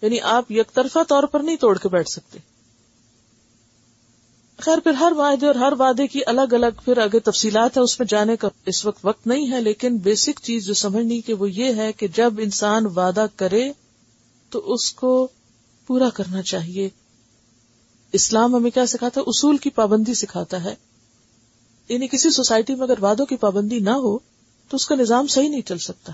یعنی 0.02 0.22
آپ 0.22 0.52
یک 0.52 0.74
طرفہ 0.74 1.00
طور 1.08 1.24
پر 1.24 1.40
نہیں 1.40 1.56
توڑ 1.56 1.78
کے 1.78 1.90
بیٹھ 1.90 2.10
سکتے۔ 2.10 2.40
خیر، 4.58 4.80
پھر 4.80 4.92
ہر 4.92 5.14
وعدے 5.18 5.46
اور 5.46 5.56
ہر 5.56 5.74
وعدے 5.80 6.08
کی 6.08 6.20
الگ 6.26 6.54
الگ 6.54 6.82
پھر 6.86 6.98
اگر 6.98 7.20
تفصیلات 7.20 7.78
ہے 7.78 7.82
اس 7.82 8.00
میں 8.00 8.08
جانے 8.08 8.36
کا 8.36 8.50
اس 8.66 8.86
وقت 8.86 9.00
وقت 9.04 9.28
نہیں 9.28 9.52
ہے، 9.52 9.62
لیکن 9.62 9.98
بیسک 9.98 10.40
چیز 10.44 10.66
جو 10.66 10.74
سمجھنی 10.74 11.22
کہ 11.22 11.34
وہ 11.34 11.52
یہ 11.52 11.74
ہے 11.74 11.92
کہ 11.94 12.08
جب 12.08 12.34
انسان 12.38 12.86
وعدہ 12.86 13.26
کرے 13.36 13.72
تو 14.50 14.74
اس 14.74 14.94
کو 14.94 15.28
پورا 15.88 16.10
کرنا 16.10 16.42
چاہیے۔ 16.42 16.90
اسلام 18.12 18.56
ہمیں 18.56 18.72
کیا 18.72 18.86
سکھاتا 18.86 19.22
ہے؟ 19.22 19.26
اصول 19.28 19.58
کی 19.58 19.70
پابندی 19.70 20.14
سکھاتا 20.14 20.64
ہے۔ 20.64 20.76
یعنی 21.90 22.08
کسی 22.08 22.30
سوسائٹی 22.30 22.76
میں 22.76 22.84
اگر 22.84 23.04
وعدوں 23.04 23.26
کی 23.26 23.36
پابندی 23.36 23.80
نہ 23.80 23.90
ہو 23.90 24.18
تو 24.70 24.76
اس 24.76 24.86
کا 24.86 24.96
نظام 24.96 25.28
صحیح 25.28 25.50
نہیں 25.50 25.62
چل 25.62 25.78
سکتا۔ 25.78 26.12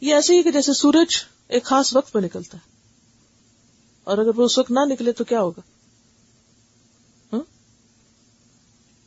یہ 0.00 0.14
ایسے 0.14 0.38
ہی 0.38 0.42
کہ 0.42 0.50
جیسے 0.50 0.72
سورج 0.72 1.08
ایک 1.48 1.64
خاص 1.64 1.96
وقت 1.96 2.12
پہ 2.12 2.18
نکلتا 2.18 2.58
ہے۔ 2.58 2.70
اور 4.04 4.18
اگر 4.18 4.38
وہ 4.38 4.44
اس 4.44 4.58
وقت 4.58 4.70
نہ 4.70 4.80
نکلے 4.84 5.12
تو 5.12 5.24
کیا 5.24 5.40
ہوگا؟ 5.40 5.60
ہاں؟ 7.32 7.40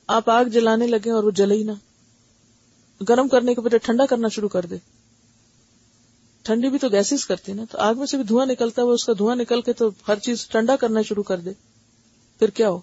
آپ 0.08 0.29
آگ 0.29 0.45
جلانے 0.45 0.88
لگے 0.88 1.12
اور 1.12 1.23
وہ 1.23 1.32
جلے 1.32 1.56
ہی 1.56 1.63
نہ۔ 1.63 1.71
گرم 3.10 3.27
کرنے 3.27 3.53
کے 3.53 3.62
بجائے 3.62 3.79
ٹھنڈا 3.79 4.06
کرنا 4.06 4.27
شروع 4.27 4.49
کر 4.49 4.65
دے۔ 4.65 4.75
ٹھنڈی 6.41 6.69
بھی 6.69 6.79
تو 6.79 6.89
گیسز 6.89 7.25
کرتی 7.25 7.53
نا، 7.53 7.63
تو 7.71 7.77
آگ 7.77 7.95
میں 7.95 8.06
سے 8.06 8.17
بھی 8.17 8.23
دھواں 8.23 8.45
نکلتا 8.45 8.82
ہے، 8.82 8.88
وہ 8.88 8.93
اس 8.93 9.03
کا 9.06 9.13
دھواں 9.17 9.36
نکل 9.36 9.62
کے 9.62 9.73
تو 9.73 9.89
ہر 10.08 10.19
چیز 10.19 10.47
ٹھنڈا 10.47 10.75
کرنا 10.75 11.01
شروع 11.01 11.23
کر 11.23 11.39
دے۔ 11.39 11.51
پھر 12.39 12.49
کیا 12.49 12.69
ہو؟ 12.69 12.79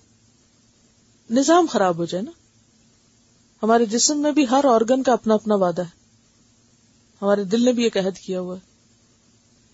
نظام 1.30 1.66
خراب 1.70 1.96
ہو 1.96 2.04
جائے 2.04 2.24
نا۔ 2.24 2.30
ہمارے 3.62 3.86
جسم 3.86 4.18
میں 4.18 4.32
بھی 4.32 4.46
ہر 4.50 4.64
آرگن 4.64 5.02
کا 5.02 5.12
اپنا 5.12 5.34
اپنا 5.34 5.54
وعدہ 5.54 5.82
ہے۔ 5.82 5.99
ہمارے 7.22 7.44
دل 7.44 7.64
نے 7.64 7.72
بھی 7.72 7.84
ایک 7.84 7.96
عہد 7.96 8.18
کیا 8.18 8.40
ہوا 8.40 8.56
ہے۔ 8.56 8.60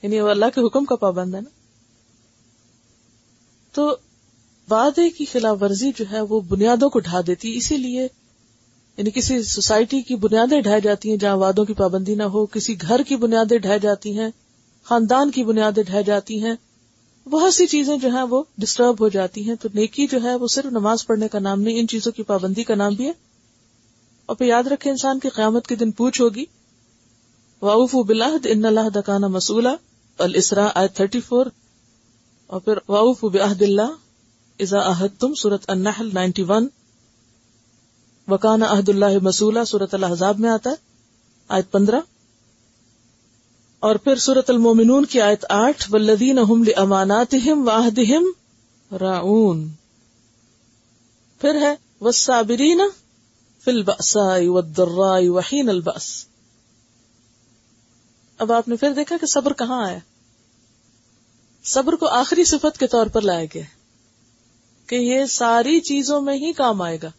یعنی 0.02 0.20
وہ 0.20 0.28
اللہ 0.28 0.44
کے 0.54 0.66
حکم 0.66 0.84
کا 0.84 0.96
پابند 0.96 1.34
ہے 1.34 1.40
نا۔ 1.40 1.50
تو 3.72 3.96
وعدے 4.70 5.10
کی 5.10 5.24
خلاف 5.24 5.62
ورزی 5.62 5.90
جو 5.96 6.04
ہے 6.12 6.20
وہ 6.20 6.40
بنیادوں 6.40 6.90
کو 6.90 6.98
ڈھا 6.98 7.20
دیتی 7.26 7.56
اسی 7.56 7.76
لیے 7.76 8.08
یعنی 8.96 9.10
کسی 9.10 9.42
سوسائٹی 9.42 10.02
کی 10.02 10.14
بنیادیں 10.14 10.60
ڈھائی 10.60 10.80
جاتی 10.80 11.10
ہیں 11.10 11.16
جہاں 11.16 11.36
وعدوں 11.36 11.64
کی 11.64 11.74
پابندی 11.74 12.14
نہ 12.14 12.22
ہو، 12.22 12.46
کسی 12.46 12.74
گھر 12.80 13.02
کی 13.02 13.16
بنیادیں 13.16 13.58
ڈھائی 13.58 13.80
جاتی 13.80 14.18
ہیں، 14.18 14.28
خاندان 14.82 15.30
کی 15.30 15.44
بنیادیں 15.44 15.82
ڈھائی 15.82 16.04
جاتی 16.04 16.44
ہیں۔ 16.44 16.54
بہت 17.28 17.54
سی 17.54 17.66
چیزیں 17.66 17.96
جو 17.96 18.08
ہیں 18.08 18.22
وہ 18.22 18.42
ڈسٹرب 18.58 19.00
ہو 19.00 19.08
جاتی 19.08 19.48
ہیں۔ 19.48 19.54
تو 19.54 19.68
نیکی 19.74 20.06
جو 20.06 20.22
ہے 20.22 20.34
وہ 20.34 20.46
صرف 20.46 20.66
نماز 20.66 21.06
پڑھنے 21.06 21.28
کا 21.28 21.38
نام 21.38 21.60
نہیں، 21.60 21.80
ان 21.80 21.88
چیزوں 21.88 22.12
کی 22.12 22.22
پابندی 22.22 22.64
کا 22.64 22.74
نام 22.74 22.94
بھی 22.94 23.06
ہے۔ 23.06 23.12
اور 24.26 24.36
پھر 24.36 24.46
یاد 24.46 24.62
رکھے 24.62 24.90
انسان 24.90 25.18
کی 25.18 25.28
قیامت 25.28 25.66
کے 25.66 25.74
دن 25.74 25.90
پوچھ 25.90 26.22
ہوگی 26.22 26.44
واؤف 27.66 27.94
بلاحد 27.94 28.46
ان 28.50 28.64
اللہ 28.64 28.88
دکانہ 28.94 29.26
مسولہ 29.26 29.68
السرا 30.18 30.68
آئے 30.74 30.88
تھرٹی 30.88 31.20
فور 31.20 31.46
اور 32.46 32.60
پھر 32.60 32.78
واؤف 32.88 33.24
بحد 33.24 33.62
اللہ 33.62 33.94
ازا 34.60 34.78
احد 34.78 35.20
تم 35.20 35.34
سورت 35.34 35.64
النحل 35.68 36.10
نائنٹی 36.14 36.42
ون 36.42 36.66
وکان 38.28 38.62
عہد 38.62 38.88
اللہ 38.88 39.18
مسولہ 39.22 39.64
سورت 39.66 39.94
الحضاب 39.94 40.40
میں 40.40 40.50
آتا 40.50 40.70
ہے، 40.70 40.74
آیت 41.48 41.70
پندرہ۔ 41.70 42.00
اور 43.80 43.96
پھر 43.96 44.16
سورت 44.16 44.50
المومنون 44.50 45.04
کی 45.04 45.20
آیت 45.20 45.44
آٹھ 45.48 45.86
ولدین 45.90 46.38
امانات 46.76 47.34
واہدہم 47.64 48.24
راؤن 48.96 49.68
پھر 51.40 51.54
ہے 51.54 51.74
وسابرین 52.00 52.80
فل 53.64 53.82
بسائی 53.82 54.48
ودرائی 54.48 55.28
وحین 55.28 55.68
الباس 55.68 56.26
اب 58.38 58.52
آپ 58.52 58.68
نے 58.68 58.76
پھر 58.76 58.92
دیکھا 58.92 59.16
کہ 59.16 59.26
صبر 59.26 59.52
کہاں 59.52 59.86
آیا؟ 59.86 59.98
صبر 61.64 61.92
کو 61.92 62.06
آخری 62.06 62.44
صفت 62.44 62.78
کے 62.78 62.86
طور 62.86 63.06
پر 63.06 63.20
لایا 63.20 63.44
گیا 63.54 63.62
کہ 64.86 64.96
یہ 64.96 65.24
ساری 65.24 65.80
چیزوں 65.80 66.20
میں 66.20 66.34
ہی 66.34 66.52
کام 66.52 66.82
آئے 66.82 66.98
گا۔ 67.02 67.10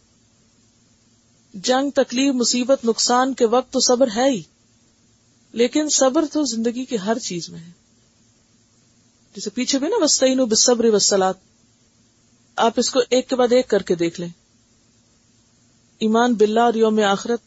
جنگ، 1.54 1.90
تکلیف، 1.90 2.34
مصیبت، 2.34 2.84
نقصان 2.84 3.34
کے 3.34 3.46
وقت 3.46 3.72
تو 3.72 3.80
صبر 3.80 4.08
ہے 4.16 4.30
ہی، 4.30 4.42
لیکن 5.52 5.88
صبر 5.88 6.24
تو 6.32 6.44
زندگی 6.44 6.84
کی 6.84 6.98
ہر 6.98 7.18
چیز 7.18 7.50
میں 7.50 7.60
ہے۔ 7.60 7.70
جیسے 9.34 9.50
پیچھے 9.50 9.78
بھی 9.78 9.88
نا 9.88 9.96
وسطین 10.00 10.44
بصبر 10.44 10.84
وسلات 10.84 11.34
آپ 12.56 12.72
اس 12.76 12.90
کو 12.90 13.00
ایک 13.10 13.28
کے 13.28 13.36
بعد 13.36 13.52
ایک 13.52 13.68
کر 13.68 13.82
کے 13.82 13.94
دیکھ 13.94 14.20
لیں۔ 14.20 14.28
ایمان 15.98 16.34
باللہ 16.34 16.60
اور 16.60 16.74
یوم 16.74 17.00
آخرت 17.00 17.40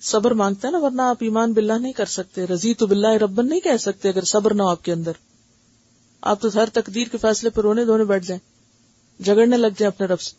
صبر 0.00 0.30
مانگتا 0.30 0.68
ہے 0.68 0.72
نا، 0.72 0.78
ورنہ 0.78 1.02
آپ 1.02 1.16
ایمان 1.20 1.52
باللہ 1.52 1.72
نہیں 1.72 1.92
کر 1.92 2.04
سکتے۔ 2.04 2.46
رضی 2.46 2.74
تو 2.74 2.86
بلّہ 2.86 3.08
ربن 3.08 3.48
نہیں 3.48 3.60
کہہ 3.60 3.76
سکتے 3.80 4.08
اگر 4.08 4.22
صبر 4.22 4.54
نہ 4.54 4.62
ہو 4.62 4.68
آپ 4.68 4.84
کے 4.84 4.92
اندر۔ 4.92 5.12
آپ 6.20 6.40
تو 6.40 6.48
ہر 6.54 6.68
تقدیر 6.72 7.06
کے 7.08 7.18
فیصلے 7.18 7.50
پر 7.50 7.62
رونے 7.62 7.84
دھونے 7.84 8.04
بیٹھ 8.04 8.26
جائیں۔ 8.26 8.58
جگڑنے 9.22 9.56
لگ 9.56 9.66
جائیں 9.66 9.86
اپنے 9.86 10.06
رب 10.06 10.20
سے۔ 10.20 10.36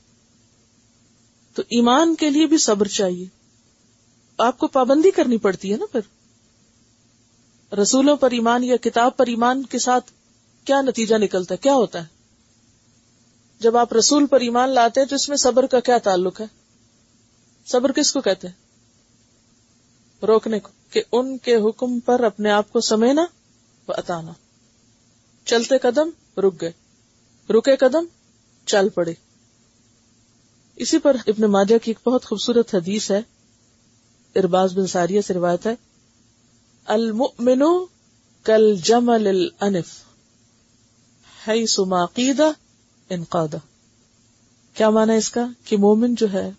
تو 1.54 1.62
ایمان 1.62 2.16
کے 2.16 2.30
لیے 2.30 2.46
بھی 2.46 2.58
صبر 2.58 2.88
چاہیے۔ 2.88 3.26
آپ 4.38 4.58
کو 4.58 4.68
پابندی 4.68 5.12
کرنی 5.12 5.38
پڑتی 5.38 5.72
ہے 5.72 5.78
نا 5.78 5.86
پھر۔ 5.92 6.20
رسولوں 7.76 8.16
پر 8.16 8.32
ایمان 8.32 8.64
یا 8.64 8.76
کتاب 8.82 9.18
پر 9.18 9.28
ایمان 9.28 9.64
کے 9.64 9.80
ساتھ 9.80 10.12
کیا 10.64 10.82
نتیجہ 10.82 11.16
نکلتا 11.16 11.54
ہے؟ 11.54 11.58
کیا 11.58 11.74
ہوتا 11.74 12.02
ہے؟ 12.02 12.08
جب 13.60 13.78
آپ 13.78 13.94
رسول 13.94 14.28
پر 14.28 14.40
ایمان 14.40 14.70
لاتے 14.70 15.00
ہیں 15.00 15.08
تو 15.08 15.16
اس 15.16 15.30
میں 15.30 15.38
صبر 15.38 15.66
کا 15.66 15.80
کیا 15.80 15.98
تعلق 15.98 16.42
ہے؟ 16.42 16.46
صبر 17.66 17.92
کس 17.92 18.12
کو 18.12 18.22
کہتے 18.22 18.48
ہیں؟ 18.48 18.69
روکنے 20.28 20.60
کو، 20.60 20.70
کہ 20.90 21.04
ان 21.12 21.38
کے 21.38 21.56
حکم 21.56 22.00
پر 22.00 22.24
اپنے 22.24 22.52
آپ 22.52 22.72
کو 22.72 22.80
سمینا 22.82 23.22
و 23.88 23.92
اتانا۔ 23.92 24.32
چلتے 25.46 25.78
قدم، 25.78 26.40
رک 26.40 26.62
گئے۔ 26.62 26.72
رکے 27.50 27.76
قدم، 27.76 28.06
چل 28.66 28.90
پڑے۔ 28.90 29.14
اسی 30.76 31.00
پر 31.00 31.18
ابن 31.28 31.42
ماجہ 31.42 31.78
کی 31.78 31.92
ایک 31.92 32.08
بہت 32.08 32.26
خوبصورت 32.26 32.76
حدیث 32.76 33.12
ہے۔ 33.12 33.22
ارباز 34.36 34.78
بن 34.78 34.88
ساریہ 34.88 35.22
سے 35.22 35.34
روایت 35.34 35.68
ہے۔ 35.68 35.76
المؤمن 36.86 37.62
کل 38.44 38.76
جمل 38.84 39.28
الانف، 39.28 39.88
حیث 41.48 41.80
ما 41.80 42.06
قیدہ 42.06 42.52
انقادہ۔ 43.10 43.58
کیا 44.74 44.90
مانا 44.90 45.14
اس 45.14 45.30
کا؟ 45.30 45.46
کہ 45.64 45.78
مومن 45.78 46.16
جو 46.16 46.34
ہے 46.34 46.52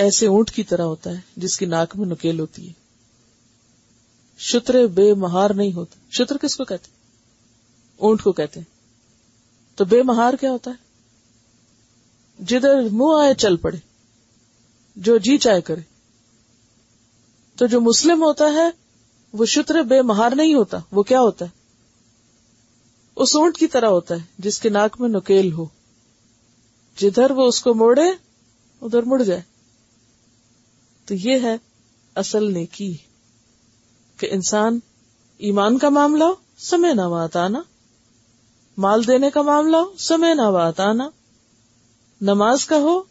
ایسے 0.00 0.26
اونٹ 0.26 0.50
کی 0.50 0.62
طرح 0.62 0.82
ہوتا 0.82 1.10
ہے 1.10 1.16
جس 1.36 1.58
کی 1.58 1.66
ناک 1.66 1.96
میں 1.96 2.06
نکیل 2.06 2.40
ہوتی 2.40 2.68
ہے۔ 2.68 2.72
شتر 4.38 4.86
بے 4.86 5.14
مہار 5.14 5.50
نہیں 5.50 5.72
ہوتا 5.72 5.98
شتر 6.10 6.36
کس 6.36 6.56
کو 6.56 6.64
کہتے 6.64 6.88
اونٹ 7.96 8.22
کو 8.22 8.32
کہتے 8.32 8.60
تو 9.74 9.84
بے 9.84 10.02
مہار 10.02 10.34
کیا 10.40 10.50
ہوتا 10.50 10.70
ہے؟ 10.70 10.90
جدھر 12.44 12.82
منہ 12.92 13.20
آئے 13.20 13.34
چل 13.34 13.56
پڑے، 13.56 13.78
جو 14.96 15.18
جی 15.18 15.38
چائے 15.38 15.60
کرے۔ 15.60 15.80
تو 17.56 17.66
جو 17.66 17.80
مسلم 17.80 18.22
ہوتا 18.22 18.52
ہے، 18.52 18.70
وہ 19.32 19.46
شتر 19.46 19.82
بے 19.82 20.02
مہار 20.02 20.32
نہیں 20.34 20.54
ہوتا۔ 20.54 20.78
وہ 20.92 21.02
کیا 21.02 21.20
ہوتا 21.20 21.44
ہے؟ 21.44 21.50
اس 23.16 23.36
اونٹ 23.36 23.56
کی 23.58 23.66
طرح 23.66 23.86
ہوتا 23.86 24.14
ہے، 24.14 24.20
جس 24.38 24.60
کے 24.60 24.68
ناک 24.68 25.00
میں 25.00 25.08
نکیل 25.08 25.52
ہو۔ 25.52 25.66
جدھر 26.96 27.30
وہ 27.30 27.46
اس 27.46 27.62
کو 27.62 27.74
موڑے، 27.74 28.10
ادھر 28.80 29.02
مڑ 29.02 29.22
جائے۔ 29.22 29.49
تو 31.10 31.14
یہ 31.14 31.38
ہے 31.42 31.56
اصل 32.14 32.52
نیکی 32.52 32.96
کہ 34.16 34.28
انسان 34.30 34.78
ایمان 35.38 35.78
کا 35.78 35.88
معاملہ 35.88 36.24
ہو، 36.24 36.34
سمے 36.58 36.94
نہ 36.94 37.02
بات 37.02 37.36
آنا۔ 37.36 37.62
مال 38.78 39.06
دینے 39.06 39.30
کا 39.30 39.42
معاملہ 39.42 39.76
ہو، 39.76 39.96
سمے 39.98 40.34
نہ 40.34 40.50
بات 40.50 40.80
آنا۔ 40.80 41.10
نماز 42.20 42.66
کا 42.66 42.76
ہو 42.76 43.02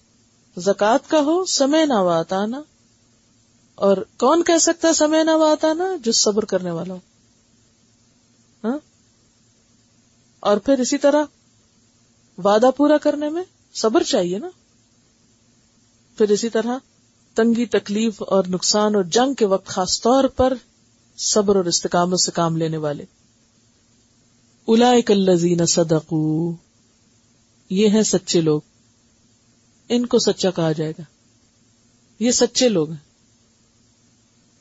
زکات 0.58 1.10
کا 1.10 1.20
ہو، 1.20 1.46
سمے 1.46 1.86
نہ 1.86 2.04
بات 2.04 2.34
آنا۔ 2.34 2.62
اور 3.76 3.98
کون 4.18 4.44
کہہ 4.44 4.58
سکتا 4.58 4.88
ہے 4.88 4.94
سمے 4.94 5.24
نہ 5.24 5.32
بات 5.32 5.66
آنا؟ 5.66 5.84
جو 6.04 6.12
صبر 6.12 6.46
کرنے 6.46 6.72
والا 6.72 6.94
ہو۔ 6.94 7.00
ہاں؟ 8.64 8.78
اور 10.40 10.58
پھر 10.58 10.80
اسی 10.80 10.98
طرح 10.98 11.24
وعدہ 12.44 12.70
پورا 12.78 12.98
کرنے 12.98 13.30
میں 13.30 13.44
صبر 13.74 14.04
چاہیے 14.04 14.38
نا۔ 14.38 14.50
پھر 16.18 16.30
اسی 16.30 16.50
طرح 16.50 16.78
تنگی، 17.40 17.66
تکلیف 17.66 18.24
اور 18.28 18.44
نقصان 18.50 18.96
اور 18.96 19.04
جنگ 19.04 19.34
کے 19.34 19.46
وقت 19.46 19.68
خاص 19.68 20.02
طور 20.02 20.24
پر 20.24 20.54
صبر 21.18 21.56
اور 21.56 21.66
استقامت 21.66 22.20
سے 22.20 22.32
کام 22.32 22.58
لینے 22.58 22.78
والے۔ 22.78 23.06
الازین 24.68 25.66
صدقو۔ 25.66 26.52
یہ 27.70 27.88
ہیں 27.88 28.02
سچے 28.02 28.42
لوگ۔ 28.42 28.62
ان 29.90 30.06
کو 30.06 30.20
سچا 30.20 30.50
کہا 30.50 30.72
جائے 30.72 30.92
گا۔ 30.92 31.04
یہ 32.20 32.32
سچے 32.32 32.70
لوگ 32.70 32.90
ہیں۔ 32.90 33.04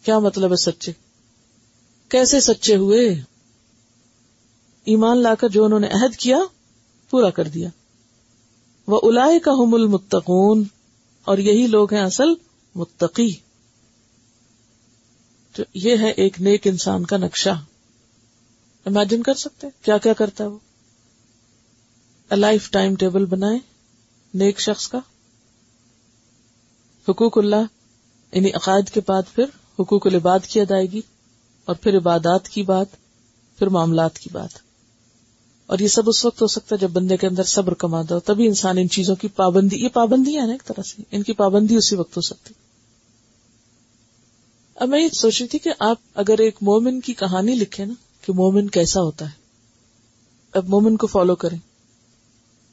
کیا 0.04 0.18
مطلب 0.18 0.50
ہے 0.50 0.56
سچے؟ 0.56 0.92
کیسے 2.08 2.40
سچے 2.40 2.76
ہوئے؟ 2.76 3.22
ایمان 4.84 5.18
لا 5.18 5.34
کر 5.34 5.48
جو 5.48 5.64
انہوں 5.64 5.80
نے 5.80 5.88
عہد 5.88 6.16
کیا، 6.16 6.38
پورا 7.10 7.30
کر 7.30 7.48
دیا۔ 7.48 7.68
وہ 8.86 9.00
الا 9.02 9.26
کا 9.44 9.50
حم 9.50 9.74
المتقون۔ 9.74 10.64
اور 11.18 11.38
یہی 11.38 11.66
لوگ 11.66 11.94
ہیں 11.94 12.02
اصل 12.02 12.47
متقی۔ 12.78 13.34
تو 15.52 15.62
یہ 15.74 15.96
ہے 15.96 16.10
ایک 16.10 16.40
نیک 16.40 16.66
انسان 16.66 17.06
کا 17.06 17.16
نقشہ۔ 17.16 17.50
امیجن 18.84 19.22
کر 19.22 19.34
سکتے 19.34 19.66
کیا 19.82 19.98
کیا 19.98 20.12
کرتا 20.12 20.44
ہے 20.44 20.48
وہ؟ 20.48 20.58
لائف 22.30 22.70
ٹائم 22.70 22.94
ٹیبل 22.94 23.24
بنائے 23.24 23.58
نیک 24.34 24.60
شخص 24.60 24.88
کا۔ 24.88 24.98
حقوق 27.08 27.38
اللہ 27.38 27.64
انہیں 28.32 28.52
عقائد 28.54 28.90
کے 28.90 29.00
بعد 29.06 29.22
پھر 29.34 29.44
حقوق 29.80 30.06
العباد 30.06 30.38
کی 30.46 30.60
ادائیگی 30.60 31.00
اور 31.64 31.74
پھر 31.74 31.96
عبادات 31.96 32.48
کی 32.48 32.62
بات، 32.62 32.86
پھر 33.58 33.66
معاملات 33.66 34.18
کی 34.18 34.30
بات۔ 34.32 34.50
اور 35.66 35.78
یہ 35.78 35.88
سب 35.88 36.02
اس 36.06 36.24
وقت 36.24 36.42
ہو 36.42 36.46
سکتا 36.46 36.76
ہے 36.76 36.80
جب 36.80 36.90
بندے 36.90 37.16
کے 37.16 37.26
اندر 37.26 37.42
صبر 37.42 37.74
کماتا 37.74 38.14
ہو 38.14 38.20
تبھی 38.20 38.46
انسان 38.46 38.78
ان 38.78 38.88
چیزوں 38.88 39.16
کی 39.16 39.28
پابندی، 39.28 39.76
یہ 39.76 39.88
پابندی 39.88 40.38
ہے 40.38 40.46
نا 40.46 40.52
ایک 40.52 40.64
طرح 40.64 40.82
سے، 40.82 41.02
ان 41.10 41.22
کی 41.22 41.32
پابندی 41.32 41.76
اسی 41.76 41.96
وقت 41.96 42.16
ہو 42.16 42.22
سکتی۔ 42.22 42.54
اب 44.78 44.88
میں 44.88 45.00
یہ 45.00 45.08
سوچ 45.08 45.40
رہی 45.40 45.48
تھی 45.48 45.58
کہ 45.58 45.70
آپ 45.78 45.96
اگر 46.14 46.38
ایک 46.38 46.56
مومن 46.60 47.00
کی 47.00 47.14
کہانی 47.14 47.54
لکھے 47.54 47.84
نا 47.84 47.94
کہ 48.20 48.32
مومن 48.32 48.70
کیسا 48.70 49.00
ہوتا 49.00 49.24
ہے، 49.24 49.30
اب 50.52 50.68
مومن 50.68 50.96
کو 50.96 51.06
فالو 51.06 51.36
کریں 51.36 51.58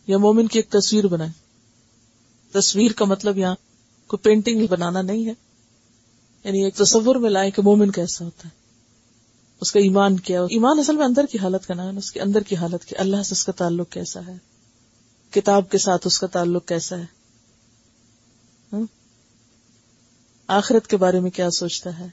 یا 0.08 0.18
مومن 0.18 0.48
کی 0.48 0.60
ایک 0.60 0.70
تصویر 0.70 1.08
بنائیں۔ 1.08 1.34
تصویر 2.54 2.92
کا 2.92 3.06
مطلب 3.06 3.38
یہاں 3.38 3.56
کوئی 4.08 4.24
پینٹنگ 4.24 4.68
بنانا 4.70 5.02
نہیں 5.02 5.26
ہے۔ 5.26 5.34
یعنی 6.44 6.64
ایک 6.64 6.76
تصور 6.76 7.16
میں 7.16 7.30
لائے 7.30 7.52
کہ 7.52 7.62
مومن 7.62 7.92
کیسا 7.92 8.26
ہوتا 8.26 8.50
ہے۔ 8.50 8.54
اس 9.62 9.72
کا 9.72 9.80
ایمان 9.80 10.20
کیا، 10.20 10.42
ایمان 10.42 10.80
اصل 10.80 10.96
میں 10.96 11.06
اندر 11.06 11.26
کی 11.26 11.38
حالت 11.38 11.68
کا 11.68 11.74
نام 11.74 11.94
ہے، 11.94 11.98
اس 11.98 12.12
کے 12.12 12.20
اندر 12.20 12.42
کی 12.42 12.56
حالت 12.56 12.86
کی 12.86 12.96
اللہ 12.98 13.24
سے 13.24 13.32
اس 13.32 13.46
کا 13.46 13.52
تعلق 13.52 13.90
کیسا 13.90 14.20
ہے۔ 14.28 14.38
کتاب 15.32 15.70
کے 15.70 15.78
ساتھ 15.78 16.08
اس 16.08 16.20
کا 16.20 16.28
تعلق 16.28 16.68
کیسا 16.68 16.98
ہے۔ 16.98 17.06
آخرت 20.48 20.88
کے 20.88 20.98
بارے 20.98 21.20
میں 21.20 21.32
کیا 21.32 21.50
سوچتا 21.50 22.00
ہے؟ 22.00 22.08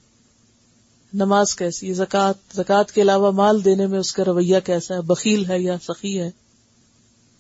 نماز 1.15 1.57
کیسی 1.57 1.93
زکات 1.93 2.35
زکات 2.55 2.93
کے 2.93 3.03
علاوہ 3.03 3.31
مال 3.31 3.65
دینے 3.65 3.87
میں 3.87 3.99
اس 3.99 4.13
کا 4.13 4.25
رویہ 4.25 4.59
کیسا 4.65 4.95
ہے؟ 4.95 5.01
بکیل 5.01 5.51
ہے 5.51 5.61
یا 5.61 5.77
سخی 5.89 6.21
ہے؟ 6.21 6.31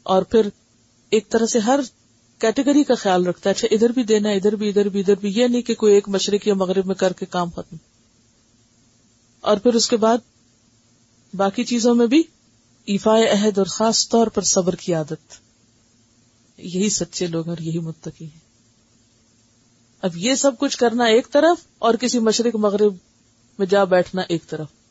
اور 0.03 0.23
پھر 0.23 0.47
ایک 1.11 1.29
طرح 1.29 1.47
سے 1.47 1.59
ہر 1.59 1.81
کیٹیگری 2.39 2.85
کا 2.85 2.95
خیال 2.95 3.27
رکھتا 3.27 3.51
ہے 3.51 3.55
اچھا 3.55 3.69
ادھر 3.71 3.91
بھی 3.91 4.03
دینا 4.03 4.31
ادھر 4.31 4.57
بھی 4.57 4.69
ادھر 4.69 4.89
بھی 4.89 5.01
ادھر 5.01 5.15
بھی، 5.15 5.33
یہ 5.35 5.47
نہیں 5.47 5.63
کہ 5.63 5.75
کوئی 5.75 5.95
ایک 5.95 6.09
مشرق 6.09 6.49
یا 6.49 6.55
مغرب 6.55 6.87
میں 6.87 6.95
کر 6.95 7.13
کے 7.13 7.27
کام 7.27 7.51
ختم۔ 7.51 7.77
اور 9.41 9.57
پھر 9.57 9.75
اس 9.75 9.89
کے 9.89 9.97
بعد 9.97 10.19
باقی 11.35 11.65
چیزوں 11.65 11.95
میں 11.95 12.07
بھی 12.07 12.23
ایفا 12.85 13.17
عہد 13.19 13.59
اور 13.59 13.67
خاص 13.67 14.09
طور 14.09 14.27
پر 14.27 14.43
صبر 14.43 14.75
کی 14.75 14.95
عادت۔ 14.95 15.33
یہی 16.59 16.89
سچے 16.89 17.27
لوگ 17.27 17.49
اور 17.49 17.57
یہی 17.59 17.79
متقی 17.79 18.25
ہیں۔ 18.25 18.52
اب 20.03 20.11
یہ 20.15 20.35
سب 20.35 20.59
کچھ 20.59 20.77
کرنا 20.77 21.05
ایک 21.05 21.31
طرف 21.31 21.67
اور 21.79 21.95
کسی 21.95 22.19
مشرق 22.19 22.57
مغرب 22.57 22.95
میں 23.59 23.67
جا 23.67 23.85
بیٹھنا 23.85 24.23
ایک 24.29 24.47
طرف۔ 24.47 24.82